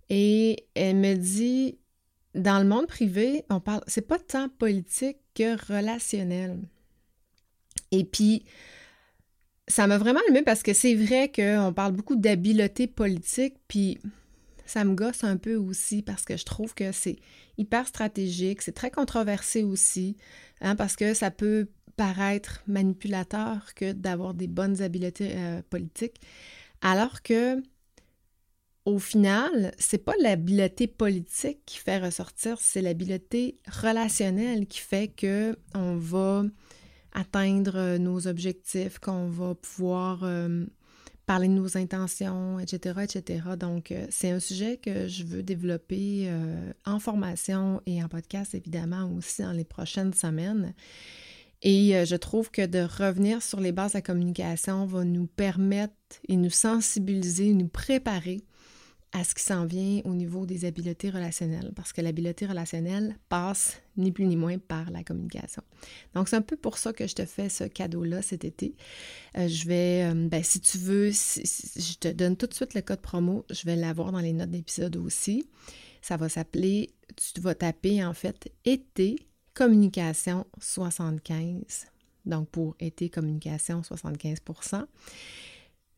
Et 0.09 0.65
elle 0.75 0.97
me 0.97 1.15
dit, 1.15 1.77
dans 2.35 2.59
le 2.59 2.67
monde 2.67 2.87
privé, 2.87 3.43
on 3.49 3.59
parle, 3.59 3.83
c'est 3.87 4.07
pas 4.07 4.19
tant 4.19 4.49
politique 4.49 5.17
que 5.35 5.55
relationnel. 5.73 6.57
Et 7.91 8.03
puis, 8.03 8.43
ça 9.67 9.87
m'a 9.87 9.97
vraiment 9.97 10.19
allumé 10.25 10.41
parce 10.41 10.63
que 10.63 10.73
c'est 10.73 10.95
vrai 10.95 11.31
qu'on 11.31 11.73
parle 11.73 11.93
beaucoup 11.93 12.15
d'habileté 12.15 12.87
politique, 12.87 13.55
puis 13.67 13.99
ça 14.65 14.83
me 14.83 14.95
gosse 14.95 15.23
un 15.23 15.37
peu 15.37 15.55
aussi 15.55 16.01
parce 16.01 16.25
que 16.25 16.37
je 16.37 16.45
trouve 16.45 16.73
que 16.73 16.91
c'est 16.91 17.17
hyper 17.57 17.87
stratégique, 17.87 18.61
c'est 18.61 18.73
très 18.73 18.91
controversé 18.91 19.63
aussi, 19.63 20.17
hein, 20.61 20.75
parce 20.75 20.95
que 20.95 21.13
ça 21.13 21.31
peut 21.31 21.67
paraître 21.95 22.63
manipulateur 22.67 23.73
que 23.75 23.91
d'avoir 23.91 24.33
des 24.33 24.47
bonnes 24.47 24.81
habiletés 24.81 25.33
euh, 25.35 25.61
politiques, 25.69 26.19
alors 26.81 27.21
que 27.21 27.61
au 28.85 28.99
final, 28.99 29.73
c'est 29.77 30.03
pas 30.03 30.13
l'habileté 30.19 30.87
politique 30.87 31.59
qui 31.65 31.77
fait 31.77 31.99
ressortir, 31.99 32.57
c'est 32.59 32.81
l'habileté 32.81 33.57
relationnelle 33.81 34.67
qui 34.67 34.79
fait 34.79 35.07
que 35.07 35.57
on 35.73 35.95
va 35.95 36.43
atteindre 37.13 37.97
nos 37.97 38.27
objectifs, 38.27 38.99
qu'on 38.99 39.27
va 39.27 39.55
pouvoir 39.55 40.23
euh, 40.23 40.65
parler 41.25 41.47
de 41.47 41.53
nos 41.53 41.77
intentions, 41.77 42.59
etc., 42.59 43.01
etc. 43.03 43.41
Donc, 43.57 43.91
euh, 43.91 44.05
c'est 44.09 44.31
un 44.31 44.39
sujet 44.39 44.77
que 44.77 45.07
je 45.07 45.23
veux 45.23 45.43
développer 45.43 46.25
euh, 46.27 46.71
en 46.85 46.99
formation 46.99 47.81
et 47.85 48.03
en 48.03 48.07
podcast, 48.07 48.55
évidemment, 48.55 49.11
aussi 49.17 49.41
dans 49.41 49.51
les 49.51 49.63
prochaines 49.63 50.13
semaines. 50.13 50.73
Et 51.65 51.93
je 52.05 52.15
trouve 52.17 52.51
que 52.51 52.65
de 52.65 52.79
revenir 52.79 53.41
sur 53.41 53.61
les 53.61 53.71
bases 53.71 53.93
de 53.93 53.99
la 53.99 54.01
communication 54.01 54.85
va 54.85 55.05
nous 55.05 55.27
permettre 55.27 55.93
et 56.27 56.35
nous 56.35 56.49
sensibiliser, 56.49 57.53
nous 57.53 57.69
préparer 57.69 58.41
à 59.13 59.23
ce 59.23 59.35
qui 59.35 59.43
s'en 59.43 59.65
vient 59.65 60.01
au 60.05 60.15
niveau 60.15 60.47
des 60.47 60.65
habiletés 60.65 61.11
relationnelles, 61.11 61.71
parce 61.75 61.93
que 61.93 62.01
l'habileté 62.01 62.47
relationnelle 62.47 63.15
passe 63.29 63.79
ni 63.95 64.11
plus 64.11 64.25
ni 64.25 64.35
moins 64.35 64.57
par 64.57 64.89
la 64.89 65.03
communication. 65.03 65.61
Donc, 66.15 66.27
c'est 66.27 66.35
un 66.35 66.41
peu 66.41 66.57
pour 66.57 66.79
ça 66.79 66.93
que 66.93 67.05
je 67.05 67.13
te 67.13 67.25
fais 67.25 67.47
ce 67.47 67.63
cadeau-là 67.63 68.23
cet 68.23 68.43
été. 68.43 68.75
Euh, 69.37 69.47
je 69.47 69.67
vais, 69.67 70.09
euh, 70.11 70.27
ben, 70.27 70.43
si 70.43 70.59
tu 70.59 70.79
veux, 70.79 71.11
je 71.11 71.97
te 71.99 72.07
donne 72.07 72.35
tout 72.35 72.47
de 72.47 72.55
suite 72.55 72.73
le 72.73 72.81
code 72.81 73.01
promo, 73.01 73.45
je 73.51 73.65
vais 73.65 73.75
l'avoir 73.75 74.11
dans 74.11 74.19
les 74.19 74.33
notes 74.33 74.49
d'épisode 74.49 74.95
aussi. 74.97 75.47
Ça 76.01 76.17
va 76.17 76.27
s'appeler, 76.27 76.89
tu 77.15 77.39
vas 77.39 77.53
taper 77.53 78.03
en 78.03 78.13
fait 78.13 78.51
été 78.65 79.27
communication 79.53 80.47
75. 80.59 81.85
Donc, 82.25 82.49
pour 82.49 82.75
été 82.79 83.09
communication 83.09 83.83
75 83.83 84.39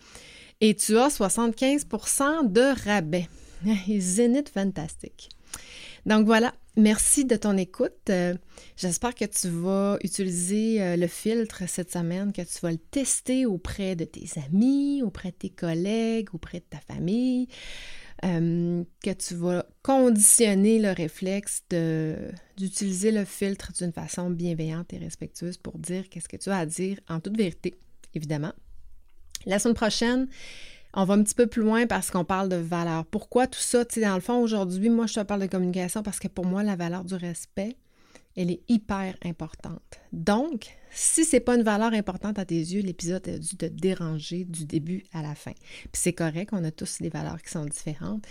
et 0.61 0.74
tu 0.74 0.98
as 0.98 1.09
75% 1.09 2.50
de 2.50 2.85
rabais. 2.85 3.28
Zénith 3.98 4.48
fantastique. 4.48 5.28
Donc 6.07 6.26
voilà, 6.26 6.54
merci 6.76 7.24
de 7.24 7.37
ton 7.37 7.56
écoute. 7.56 8.10
Euh, 8.10 8.34
j'espère 8.76 9.14
que 9.14 9.24
tu 9.24 9.48
vas 9.48 9.98
utiliser 10.02 10.82
euh, 10.82 10.96
le 10.96 11.06
filtre 11.06 11.62
cette 11.68 11.92
semaine, 11.92 12.32
que 12.32 12.42
tu 12.42 12.58
vas 12.62 12.72
le 12.72 12.78
tester 12.78 13.46
auprès 13.46 13.96
de 13.96 14.04
tes 14.04 14.28
amis, 14.46 15.02
auprès 15.02 15.30
de 15.30 15.37
tes 15.37 15.50
collègues, 15.50 16.34
auprès 16.34 16.60
de 16.60 16.64
ta 16.64 16.78
famille, 16.78 17.48
euh, 18.24 18.82
que 19.02 19.10
tu 19.10 19.34
vas 19.34 19.66
conditionner 19.82 20.78
le 20.78 20.92
réflexe 20.92 21.62
d'utiliser 22.56 23.12
le 23.12 23.24
filtre 23.24 23.72
d'une 23.72 23.92
façon 23.92 24.30
bienveillante 24.30 24.92
et 24.92 24.98
respectueuse 24.98 25.58
pour 25.58 25.78
dire 25.78 26.08
qu'est-ce 26.08 26.28
que 26.28 26.37
tu 26.37 26.50
as 26.50 26.58
à 26.58 26.66
dire 26.66 26.98
en 27.08 27.20
toute 27.20 27.37
vérité, 27.37 27.74
évidemment. 28.14 28.52
La 29.46 29.58
semaine 29.58 29.74
prochaine, 29.74 30.28
on 30.94 31.04
va 31.04 31.14
un 31.14 31.22
petit 31.22 31.35
peu 31.35 31.46
plus 31.46 31.62
loin 31.62 31.87
parce 31.87 32.11
qu'on 32.11 32.24
parle 32.24 32.48
de 32.48 32.57
valeur. 32.57 33.04
Pourquoi 33.07 33.46
tout 33.46 33.61
ça? 33.61 33.85
Tu 33.85 33.94
sais, 33.94 34.00
dans 34.00 34.14
le 34.14 34.20
fond, 34.20 34.38
aujourd'hui, 34.38 34.88
moi, 34.88 35.07
je 35.07 35.14
te 35.14 35.20
parle 35.20 35.42
de 35.42 35.46
communication 35.46 36.02
parce 36.02 36.18
que 36.18 36.28
pour 36.28 36.46
moi, 36.46 36.62
la 36.62 36.76
valeur 36.76 37.04
du 37.04 37.14
respect, 37.14 37.76
elle 38.37 38.50
est 38.50 38.62
hyper 38.68 39.14
importante. 39.24 40.00
Donc, 40.12 40.66
si 40.90 41.24
c'est 41.24 41.40
pas 41.40 41.57
une 41.57 41.62
valeur 41.62 41.92
importante 41.92 42.38
à 42.38 42.44
tes 42.44 42.59
yeux, 42.59 42.83
l'épisode 42.83 43.28
a 43.28 43.38
dû 43.38 43.57
te 43.57 43.66
déranger 43.66 44.44
du 44.44 44.64
début 44.64 45.04
à 45.12 45.22
la 45.22 45.35
fin. 45.35 45.52
Puis 45.52 45.90
c'est 45.92 46.12
correct, 46.12 46.50
on 46.52 46.64
a 46.64 46.70
tous 46.70 47.00
des 47.00 47.11
valeurs 47.11 47.40
qui 47.42 47.50
sont 47.50 47.64
différentes, 47.64 48.24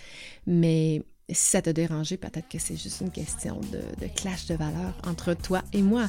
mais 0.46 1.04
si 1.30 1.52
ça 1.52 1.62
t'a 1.62 1.74
dérangé, 1.74 2.18
peut-être 2.18 2.50
que 2.50 2.60
c'est 2.60 2.76
juste 2.76 3.02
une 3.02 3.12
question 3.12 3.60
de, 3.72 4.08
clash 4.16 4.46
de 4.48 4.56
valeurs 4.56 4.94
entre 5.08 5.34
toi 5.34 5.62
et 5.72 5.82
moi. 5.82 6.08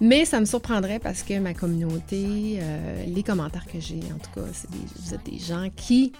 Mais 0.00 0.24
ça 0.24 0.40
me 0.40 0.46
surprendrait 0.46 0.98
parce 0.98 1.22
que 1.22 1.38
ma 1.38 1.54
communauté, 1.54 2.58
euh, 2.60 3.04
les 3.06 3.22
commentaires 3.22 3.66
que 3.66 3.80
j'ai, 3.80 4.00
en 4.14 4.18
tout 4.18 4.30
cas, 4.34 4.46
c'est 4.52 4.68
vous 4.70 5.14
êtes 5.14 5.24
des 5.24 5.38
gens 5.38 5.68
qui 5.74 6.12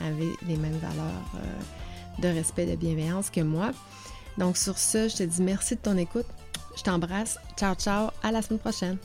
avaient 0.00 0.32
les 0.48 0.56
mêmes 0.56 0.78
valeurs 0.78 1.32
euh, 1.36 2.22
de 2.22 2.28
respect, 2.28 2.66
de 2.66 2.76
bienveillance 2.76 3.30
que 3.30 3.40
moi. 3.40 3.72
Donc 4.38 4.56
sur 4.56 4.78
ce, 4.78 5.08
je 5.08 5.16
te 5.16 5.22
dis 5.22 5.42
merci 5.42 5.74
de 5.76 5.80
ton 5.80 5.96
écoute. 5.98 6.26
Je 6.76 6.82
t'embrasse. 6.82 7.38
Ciao, 7.58 7.74
ciao. 7.74 8.08
À 8.22 8.32
la 8.32 8.40
semaine 8.40 8.60
prochaine. 8.60 8.98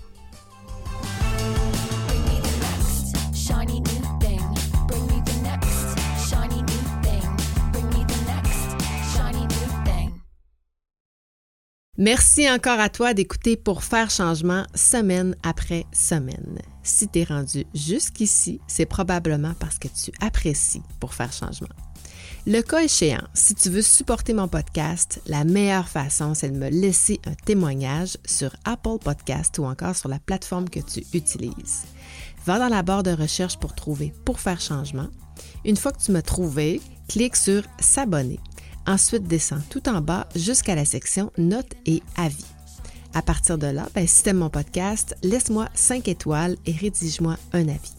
Merci 11.99 12.47
encore 12.47 12.79
à 12.79 12.89
toi 12.89 13.15
d'écouter 13.15 13.57
pour 13.57 13.83
faire 13.83 14.11
changement 14.11 14.67
semaine 14.75 15.35
après 15.41 15.87
semaine. 15.91 16.59
Si 16.83 17.07
tu 17.07 17.19
es 17.19 17.23
rendu 17.23 17.65
jusqu'ici, 17.73 18.61
c'est 18.67 18.85
probablement 18.85 19.55
parce 19.59 19.79
que 19.79 19.87
tu 19.87 20.11
apprécies 20.21 20.83
pour 20.99 21.15
faire 21.15 21.33
changement. 21.33 21.73
Le 22.45 22.61
cas 22.61 22.83
échéant, 22.83 23.23
si 23.33 23.55
tu 23.55 23.71
veux 23.71 23.81
supporter 23.81 24.33
mon 24.33 24.47
podcast, 24.47 25.23
la 25.25 25.43
meilleure 25.43 25.89
façon, 25.89 26.35
c'est 26.35 26.51
de 26.51 26.57
me 26.57 26.69
laisser 26.69 27.19
un 27.25 27.33
témoignage 27.33 28.17
sur 28.27 28.55
Apple 28.63 28.99
Podcast 29.03 29.57
ou 29.57 29.65
encore 29.65 29.95
sur 29.95 30.07
la 30.07 30.19
plateforme 30.19 30.69
que 30.69 30.79
tu 30.79 31.03
utilises. 31.15 31.85
Va 32.45 32.59
dans 32.59 32.69
la 32.69 32.83
barre 32.83 33.01
de 33.01 33.11
recherche 33.11 33.57
pour 33.57 33.73
trouver 33.73 34.13
Pour 34.23 34.39
faire 34.39 34.61
changement. 34.61 35.07
Une 35.65 35.75
fois 35.75 35.91
que 35.91 36.03
tu 36.03 36.11
m'as 36.11 36.21
trouvé, 36.21 36.79
clique 37.07 37.35
sur 37.35 37.63
S'abonner 37.79 38.39
Ensuite, 38.87 39.27
descends 39.27 39.59
tout 39.69 39.89
en 39.89 39.99
bas 39.99 40.27
jusqu'à 40.33 40.73
la 40.73 40.85
section 40.85 41.31
Notes 41.37 41.73
et 41.85 42.01
avis. 42.15 42.45
À 43.13 43.21
partir 43.21 43.57
de 43.57 43.67
là, 43.67 43.89
ben, 43.93 44.07
si 44.07 44.23
tu 44.23 44.29
aimes 44.29 44.37
mon 44.37 44.49
podcast, 44.49 45.15
laisse-moi 45.23 45.67
5 45.73 46.07
étoiles 46.07 46.55
et 46.65 46.71
rédige-moi 46.71 47.35
un 47.51 47.67
avis. 47.67 47.93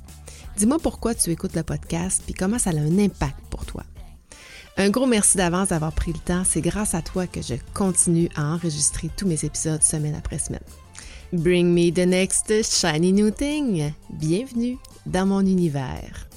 Dis-moi 0.57 0.79
pourquoi 0.83 1.15
tu 1.15 1.31
écoutes 1.31 1.55
le 1.55 1.63
podcast 1.63 2.23
puis 2.25 2.33
comment 2.33 2.59
ça 2.59 2.71
a 2.71 2.75
un 2.75 2.99
impact 2.99 3.39
pour 3.51 3.67
toi. 3.67 3.85
Un 4.79 4.91
gros 4.91 5.07
merci 5.07 5.37
d'avance 5.37 5.69
d'avoir 5.69 5.93
pris 5.93 6.13
le 6.13 6.21
temps. 6.21 6.43
C'est 6.45 6.61
grâce 6.61 6.95
à 6.95 7.03
toi 7.03 7.27
que 7.27 7.43
je 7.43 7.55
continue 7.75 8.31
à 8.35 8.47
enregistrer 8.47 9.11
tous 9.17 9.27
mes 9.27 9.45
épisodes 9.45 9.83
semaine 9.83 10.15
après 10.15 10.39
semaine. 10.39 10.63
Bring 11.33 11.67
me 11.67 11.91
the 11.93 12.07
next 12.07 12.51
shiny 12.63 13.13
new 13.13 13.31
thing. 13.31 13.93
Bienvenue 14.09 14.79
dans 15.05 15.27
mon 15.27 15.41
univers. 15.41 16.29